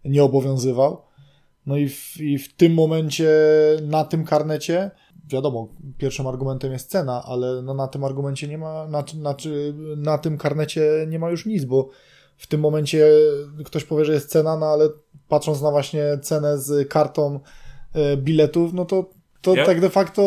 [0.04, 1.02] nie obowiązywał.
[1.66, 3.30] No i w, i w tym momencie
[3.82, 4.90] na tym karnecie,
[5.28, 5.68] wiadomo,
[5.98, 9.36] pierwszym argumentem jest cena, ale no na tym argumencie nie ma, na, na,
[9.96, 11.88] na tym karnecie nie ma już nic, bo
[12.36, 13.06] w tym momencie
[13.64, 14.88] ktoś powie, że jest cena, no ale
[15.28, 17.40] patrząc na właśnie cenę z kartą
[17.92, 19.10] e, biletów, no to
[19.43, 20.22] to ja, tak de facto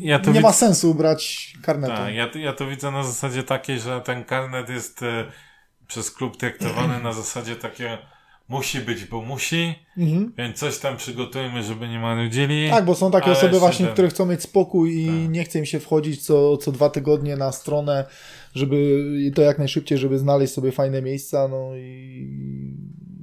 [0.00, 1.94] ja nie ma sensu brać karnetu.
[1.94, 5.24] Tak, ja, ja to widzę na zasadzie takiej, że ten karnet jest e,
[5.86, 7.98] przez klub traktowany na zasadzie takie
[8.50, 10.32] musi być, bo musi, mhm.
[10.38, 12.70] więc coś tam przygotujmy, żeby nie marudzili.
[12.70, 13.92] Tak, bo są takie osoby właśnie, ten...
[13.92, 15.30] które chcą mieć spokój i tak.
[15.30, 18.04] nie chce im się wchodzić co, co dwa tygodnie na stronę,
[18.54, 22.28] żeby to jak najszybciej, żeby znaleźć sobie fajne miejsca, no i,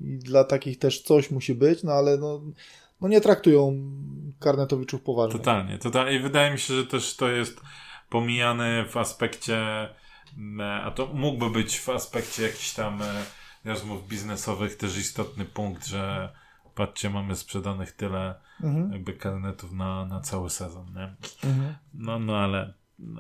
[0.01, 2.41] i dla takich też coś musi być, no ale no,
[3.01, 3.91] no nie traktują
[4.39, 5.39] karnetowiczów poważnie.
[5.39, 6.13] Totalnie, totalnie.
[6.13, 7.61] I wydaje mi się, że też to jest
[8.09, 9.89] pomijane w aspekcie,
[10.83, 13.23] a to mógłby być w aspekcie jakiś tam e,
[13.65, 16.33] rozmów biznesowych też istotny punkt, że
[16.75, 18.91] patrzcie, mamy sprzedanych tyle mhm.
[18.91, 21.15] jakby karnetów na, na cały sezon, nie?
[21.49, 21.75] Mhm.
[21.93, 22.73] No, no ale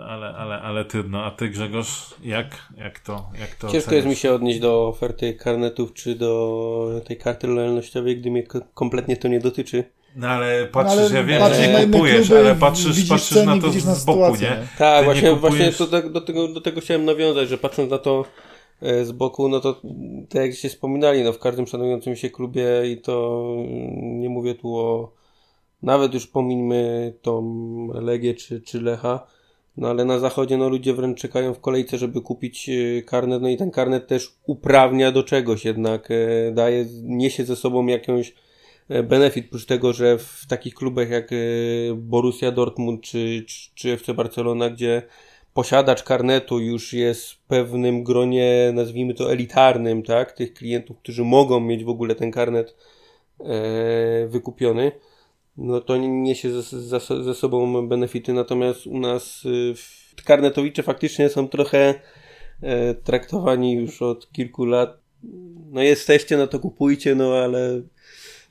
[0.07, 3.91] ale, ale, ale ty, no, a ty Grzegorz, jak, jak to, jak to Ciężko oceniasz?
[3.91, 8.43] jest mi się odnieść do oferty karnetów, czy do tej karty lojalnościowej, gdy mnie
[8.73, 9.83] kompletnie to nie dotyczy.
[10.17, 13.71] No ale patrzysz, no, ale ja wiem, że nie kupujesz, ale patrzysz, patrzysz na to
[13.71, 14.67] z boku, nie?
[14.77, 18.25] Tak, właśnie, właśnie to, do, tego, do tego chciałem nawiązać, że patrząc na to
[18.81, 19.81] E, z boku, no to
[20.29, 24.55] tak jak się wspominali, no w każdym szanującym się klubie i to mm, nie mówię
[24.55, 25.11] tu o
[25.83, 29.27] nawet już pomińmy tą Legię czy, czy Lecha,
[29.77, 33.49] no ale na zachodzie no ludzie wręcz czekają w kolejce, żeby kupić e, karnet, no
[33.49, 38.33] i ten karnet też uprawnia do czegoś jednak, e, daje, niesie ze sobą jakąś
[39.03, 41.29] benefit, oprócz tego, że w takich klubach jak
[41.95, 45.01] Borussia Dortmund czy, czy, czy FC Barcelona, gdzie
[45.57, 50.31] posiadacz karnetu już jest w pewnym gronie, nazwijmy to elitarnym, tak?
[50.31, 52.75] Tych klientów, którzy mogą mieć w ogóle ten karnet
[53.39, 54.91] e, wykupiony,
[55.57, 58.33] no to niesie ze, ze, ze sobą benefity.
[58.33, 59.43] Natomiast u nas
[60.17, 61.93] e, karnetowicze faktycznie są trochę
[62.61, 64.97] e, traktowani już od kilku lat.
[65.71, 67.81] No jesteście, no to kupujcie, no ale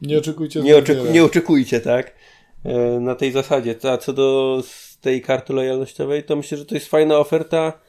[0.02, 0.60] nie oczekujcie.
[0.60, 0.82] Nie,
[1.12, 2.14] nie oczekujcie, tak?
[2.64, 3.74] E, na tej zasadzie.
[3.82, 4.62] A co do
[5.00, 7.80] tej karty lojalnościowej, to myślę, że to jest fajna oferta.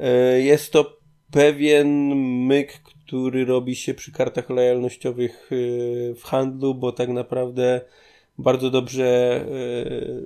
[0.00, 0.98] E, jest to
[1.30, 2.14] pewien
[2.46, 7.80] myk, który robi się przy kartach lojalnościowych e, w handlu, bo tak naprawdę
[8.38, 9.40] bardzo dobrze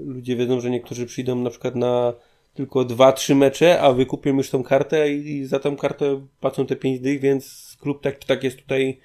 [0.01, 2.12] ludzie wiedzą, że niektórzy przyjdą na przykład na
[2.55, 7.01] tylko 2-3 mecze, a wykupią już tą kartę i za tą kartę płacą te 5
[7.01, 9.01] dych, więc klub tak czy tak jest tutaj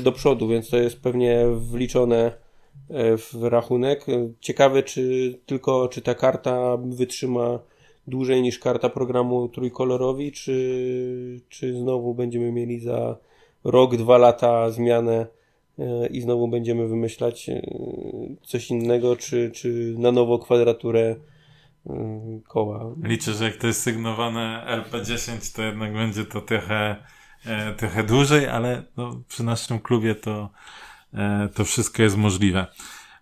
[0.00, 2.32] do przodu, więc to jest pewnie wliczone
[2.90, 4.06] e, w rachunek.
[4.40, 7.58] Ciekawe, czy tylko, czy ta karta wytrzyma
[8.06, 13.16] dłużej niż karta programu trójkolorowi, czy, czy znowu będziemy mieli za
[13.64, 15.26] rok, dwa lata zmianę
[15.78, 17.62] e, i znowu będziemy wymyślać e,
[18.42, 21.16] coś innego, czy, czy na nowo kwadraturę
[21.86, 22.94] e, koła.
[23.02, 26.96] Liczę, że jak to jest sygnowane LP10, to jednak będzie to trochę,
[27.76, 30.50] trochę dłużej, ale no, przy naszym klubie to,
[31.54, 32.66] to wszystko jest możliwe.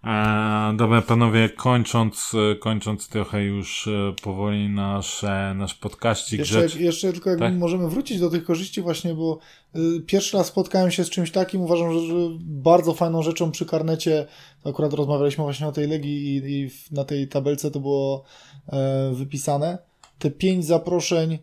[0.05, 6.39] E, dobra, panowie, kończąc, kończąc trochę już e, powoli nasz, e, nasz podkaścik.
[6.39, 6.77] Jeszcze, rzecz...
[6.77, 7.55] jeszcze tylko tak?
[7.55, 9.39] możemy wrócić do tych korzyści właśnie, bo
[9.77, 13.67] y, pierwszy raz spotkałem się z czymś takim, uważam, że, że bardzo fajną rzeczą przy
[13.67, 14.27] karnecie,
[14.65, 18.25] akurat rozmawialiśmy właśnie o tej legii i, i na tej tabelce to było
[18.73, 19.79] e, wypisane,
[20.19, 21.39] te pięć zaproszeń e,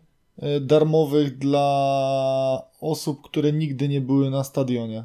[0.62, 5.04] darmowych dla osób, które nigdy nie były na stadionie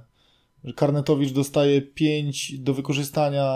[0.76, 3.46] Karnetowicz dostaje 5 do wykorzystania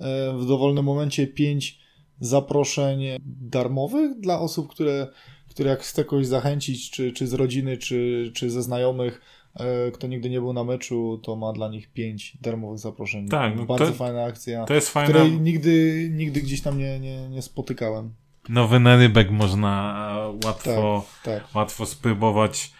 [0.00, 1.78] e, w dowolnym momencie 5
[2.20, 5.08] zaproszeń darmowych dla osób, które,
[5.50, 9.20] które jak chce kogoś zachęcić, czy, czy z rodziny, czy, czy ze znajomych,
[9.54, 13.28] e, kto nigdy nie był na meczu, to ma dla nich 5 darmowych zaproszeń.
[13.28, 15.14] Tak, no bardzo to, fajna akcja, to jest fajna...
[15.14, 18.14] której nigdy, nigdy gdzieś tam nie, nie, nie spotykałem.
[18.48, 19.96] Nowy narybek można
[20.42, 21.54] e, łatwo, tak, tak.
[21.54, 22.72] łatwo spróbować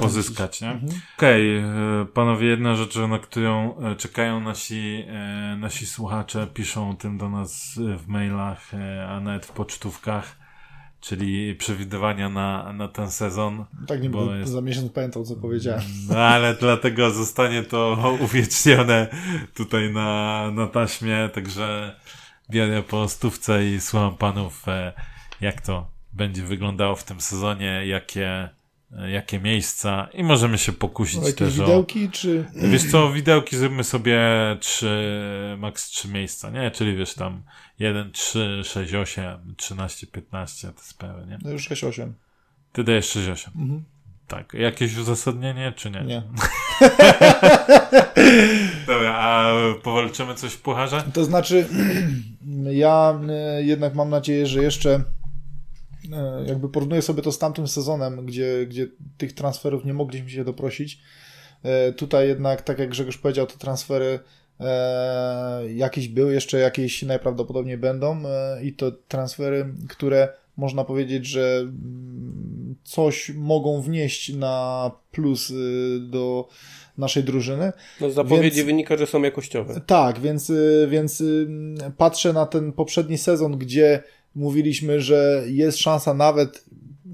[0.00, 0.70] pozyskać, nie?
[0.70, 0.92] Mhm.
[1.16, 1.70] Okej, okay,
[2.02, 5.04] e, panowie, jedna rzecz, na którą czekają nasi,
[5.58, 8.70] nasi słuchacze, piszą o tym do nas w mailach,
[9.08, 10.36] a nawet w pocztówkach,
[11.04, 13.64] czyli przewidywania na, na ten sezon.
[13.86, 14.52] Tak nie bo jest...
[14.52, 15.82] za miesiąc pamiętał, co powiedziałem.
[16.08, 19.08] No ale dlatego zostanie to uwiecznione
[19.54, 21.96] tutaj na, na taśmie, także
[22.50, 24.64] biorę po stówce i słucham panów,
[25.40, 28.48] jak to będzie wyglądało w tym sezonie, jakie
[29.08, 32.10] jakie miejsca i możemy się pokusić no, też widełki, o...
[32.12, 32.44] czy...
[32.54, 34.20] Wiesz co, widełki zrobimy sobie
[34.60, 36.70] trzy, max trzy miejsca, nie?
[36.70, 37.42] Czyli wiesz tam
[37.78, 41.38] 1, 3, 6, 8, 13, 15, te sprawy, nie?
[41.42, 42.14] No już 6, 8.
[42.72, 43.52] Ty dajesz 6, 8.
[43.56, 43.84] Mhm.
[44.28, 44.54] Tak.
[44.54, 46.00] Jakieś uzasadnienie, czy nie?
[46.00, 46.22] Nie.
[48.86, 51.04] Dobra, a powalczymy coś w pucharze?
[51.12, 51.68] To znaczy,
[52.70, 55.04] ja e, jednak mam nadzieję, że jeszcze
[56.12, 58.86] E, jakby porównuję sobie to z tamtym sezonem, gdzie, gdzie
[59.18, 61.00] tych transferów nie mogliśmy się doprosić.
[61.62, 64.18] E, tutaj jednak, tak jak Grzegorz powiedział, te transfery
[65.74, 68.22] jakieś były, jeszcze jakieś najprawdopodobniej będą
[68.62, 75.52] i to transfery, które można powiedzieć, że mm, coś mogą wnieść na plus
[76.00, 76.48] do
[76.98, 77.72] naszej drużyny.
[78.00, 79.80] No z zapowiedzi więc, wynika, że są jakościowe.
[79.86, 80.52] Tak, więc,
[80.88, 81.22] więc
[81.96, 84.02] patrzę na ten poprzedni sezon, gdzie
[84.34, 86.64] mówiliśmy, że jest szansa nawet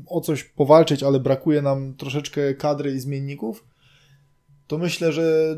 [0.06, 3.64] o coś powalczyć, ale brakuje nam troszeczkę kadry i zmienników,
[4.66, 5.56] to myślę, że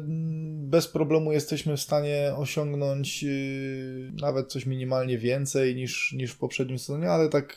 [0.62, 6.78] bez problemu jesteśmy w stanie osiągnąć yy, nawet coś minimalnie więcej niż, niż w poprzednim
[6.78, 7.56] sezonie, ale tak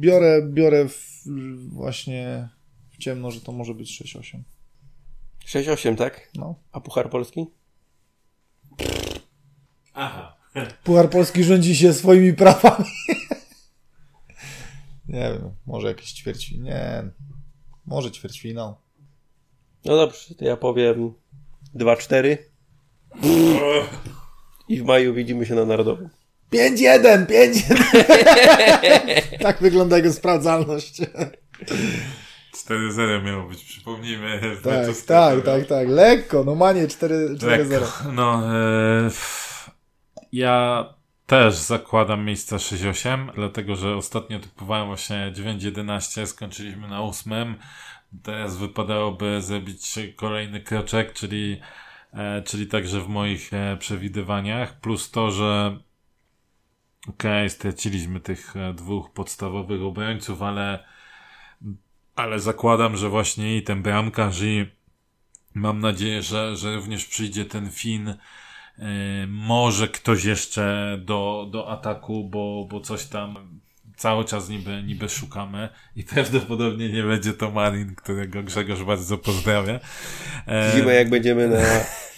[0.00, 1.22] biorę, biorę w,
[1.68, 2.48] właśnie
[2.90, 4.38] w ciemno, że to może być 6-8.
[5.46, 6.30] 6-8, tak?
[6.34, 6.54] No.
[6.72, 7.46] A Puchar Polski?
[9.94, 10.36] Aha.
[10.84, 12.84] Puchar Polski rządzi się swoimi prawami.
[15.08, 16.50] nie wiem, może jakieś ćwierć...
[16.50, 17.02] Nie,
[17.86, 18.74] może ćwierćfinał.
[19.84, 21.14] No dobrze, to ja powiem
[21.74, 22.36] 2-4.
[24.68, 26.08] I w maju widzimy się na Narodowym.
[26.52, 29.38] 5-1, 5-1.
[29.42, 31.00] tak wygląda jego sprawdzalność.
[32.52, 34.40] 4-0 miało być, przypomnijmy.
[34.64, 35.88] Tak, tak, tak, tak.
[35.88, 38.12] Lekko, no manie 4-0.
[38.12, 39.10] No, e,
[40.32, 40.84] ja
[41.26, 47.56] też zakładam miejsca 6-8, dlatego że ostatnio typowałem właśnie 9-11, skończyliśmy na 8.
[48.22, 51.60] Teraz wypadałoby zrobić kolejny kroczek, czyli,
[52.12, 55.78] e, czyli także w moich e, przewidywaniach, plus to, że
[57.08, 60.84] okej, okay, straciliśmy tych e, dwóch podstawowych obrońców, ale,
[62.16, 64.66] ale zakładam, że właśnie i ten bramkarz i
[65.54, 68.14] mam nadzieję, że, że również przyjdzie ten Fin
[68.78, 73.60] E, może ktoś jeszcze do, do ataku, bo, bo coś tam
[73.96, 79.80] cały czas niby, niby szukamy i prawdopodobnie nie będzie to Marin, którego Grzegorz bardzo pozdrawia.
[80.46, 81.60] E, jak będziemy na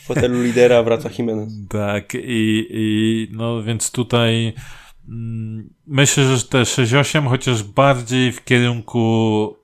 [0.05, 1.53] fotelu lidera wraca Jimenez.
[1.69, 4.53] Tak i, i no więc tutaj
[5.09, 9.57] mm, myślę, że te 6-8 chociaż bardziej w kierunku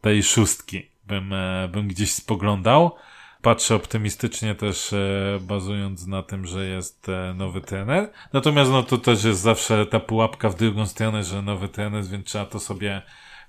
[0.00, 2.96] tej szóstki bym, e, bym gdzieś spoglądał
[3.42, 8.10] patrzę optymistycznie też e, bazując na tym, że jest e, nowy trener.
[8.32, 12.26] Natomiast no to też jest zawsze ta pułapka w drugą stronę, że nowy trener, więc
[12.26, 13.02] trzeba to sobie,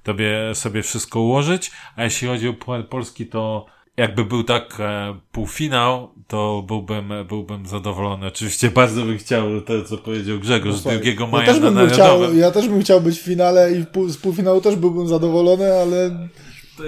[0.03, 1.71] tobie, sobie wszystko ułożyć.
[1.95, 2.53] A jeśli chodzi o
[2.89, 3.65] Polski, to
[3.97, 8.27] jakby był tak e, półfinał, to byłbym, byłbym zadowolony.
[8.27, 11.89] Oczywiście bardzo bym chciał to, co powiedział Grzegorz, No, drugiego ja maja też, na bym
[11.89, 12.39] chciał, Narodowym.
[12.39, 16.29] ja też bym chciał być w finale i pół, z półfinału też byłbym zadowolony, ale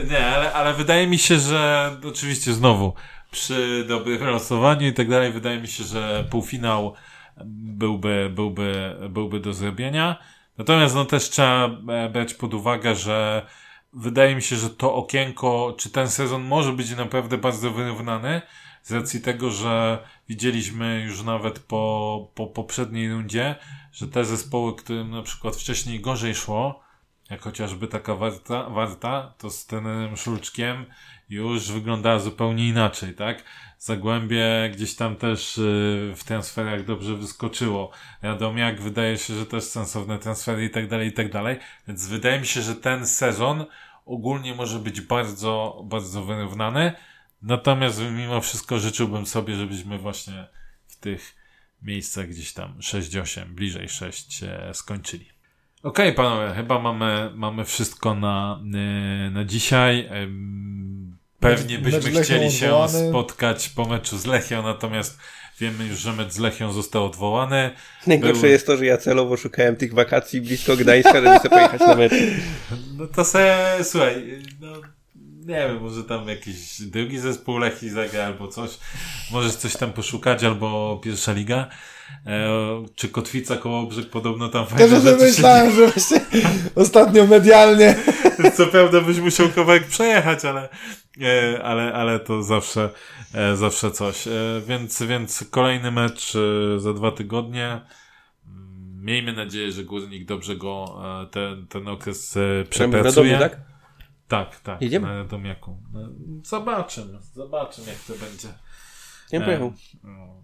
[0.10, 2.93] Nie, ale, ale wydaje mi się, że oczywiście znowu
[3.32, 6.93] przy dobrym losowaniu i tak dalej, wydaje mi się, że półfinał
[7.45, 10.16] byłby, byłby, byłby do zrobienia.
[10.58, 13.45] Natomiast no też trzeba e, brać pod uwagę, że
[13.94, 18.41] wydaje mi się, że to okienko, czy ten sezon może być naprawdę bardzo wyrównany
[18.84, 23.56] z racji tego, że widzieliśmy już nawet po, po poprzedniej rundzie,
[23.94, 26.84] że te zespoły, którym na przykład wcześniej gorzej szło,
[27.30, 30.86] jak chociażby taka warta, warta to z trenerem Szulczkiem
[31.30, 33.44] już wyglądała zupełnie inaczej, tak?
[33.80, 37.91] Zagłębie gdzieś tam też y, w transferach dobrze wyskoczyło.
[38.22, 41.60] Radomiak wydaje się, że też sensowne transfery i tak dalej, i tak dalej.
[41.88, 43.66] Więc wydaje mi się, że ten sezon
[44.06, 46.93] ogólnie może być bardzo, bardzo wyrównany.
[47.41, 50.47] Natomiast mimo wszystko życzyłbym sobie, żebyśmy właśnie
[50.88, 51.36] w tych
[51.82, 55.34] miejscach gdzieś tam 6-8, bliżej 6 e, skończyli.
[55.84, 58.62] Okej, panowie, chyba mamy, mamy wszystko na,
[59.28, 60.10] y, na dzisiaj.
[61.39, 65.20] Pewnie byśmy chcieli się spotkać po meczu z Lechią, natomiast
[65.60, 67.72] wiemy już, że mecz z Lechią został odwołany.
[68.08, 71.82] Najgorsze Był- jest to, że ja celowo szukałem tych wakacji blisko Gdańska, żeby sobie pojechać
[71.82, 72.14] na mecz.
[72.97, 74.68] No to se, słuchaj, no
[75.45, 78.70] nie wiem, może tam jakiś drugi zespół Lechi zagra albo coś.
[79.32, 81.70] Możesz coś tam poszukać, albo pierwsza liga.
[82.28, 82.49] E,
[82.95, 86.20] czy Kotwica Kołobrzeg podobno tam też fajne o tym myślałem, że właśnie
[86.76, 87.95] ostatnio medialnie
[88.57, 90.69] Co prawda byś musiał kawałek przejechać, ale,
[91.21, 92.89] e, ale, ale to zawsze,
[93.34, 94.27] e, zawsze coś.
[94.27, 94.31] E,
[94.67, 96.34] Więc, więc kolejny mecz
[96.77, 97.81] za dwa tygodnie.
[98.45, 102.38] Mm, Miejmy nadzieję, że Górnik dobrze go ten, ten okres
[102.69, 103.39] przepracuje.
[103.39, 103.59] Tak?
[104.27, 104.81] Tak, tak.
[104.81, 105.07] Jedziemy?
[105.07, 105.77] Na Radomiaku.
[105.93, 105.99] No,
[106.43, 108.47] Zobaczymy, zobaczymy jak to będzie.
[109.34, 109.73] Nie pojechał.
[110.03, 110.43] no.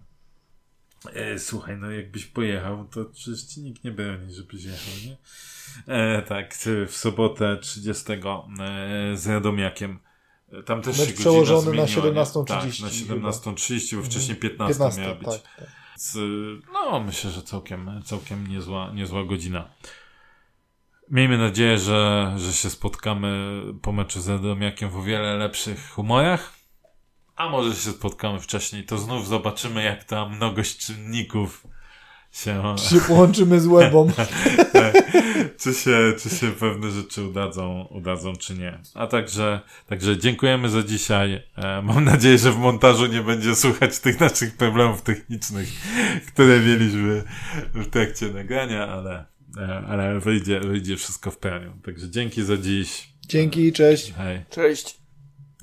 [1.14, 5.16] E, słuchaj, no jakbyś pojechał, to przecież ci nikt nie broni, żebyś jechał, nie?
[5.86, 6.54] E, tak,
[6.88, 8.18] w sobotę 30 e,
[9.16, 9.98] z Radomiakiem.
[10.52, 12.20] E, Tam też Mecz się przełożony na zmieniła, nie?
[12.22, 15.26] 17:30 Tak, na 17.30, bo wcześniej 15, 15, miała być.
[15.26, 15.68] tak, tak.
[15.90, 19.68] Więc, y, no, myślę, że całkiem, całkiem niezła, niezła godzina.
[21.10, 26.52] Miejmy nadzieję, że, że się spotkamy po meczu z Radomiakiem w o wiele lepszych humorach.
[27.36, 31.66] A może się spotkamy wcześniej, to znów zobaczymy, jak ta mnogość czynników
[32.32, 34.10] się, Czy się połączymy z łebą.
[35.62, 38.78] czy się, czy się pewne rzeczy udadzą, udadzą, czy nie.
[38.94, 41.42] A także, także dziękujemy za dzisiaj.
[41.56, 45.68] E, mam nadzieję, że w montażu nie będzie słuchać tych naszych problemów technicznych,
[46.28, 47.22] które mieliśmy
[47.74, 49.24] w trakcie nagrania, ale,
[49.58, 51.70] e, ale wyjdzie, wyjdzie wszystko w pełni.
[51.84, 53.10] Także dzięki za dziś.
[53.26, 54.12] Dzięki, cześć.
[54.16, 54.44] Hej.
[54.50, 54.99] Cześć.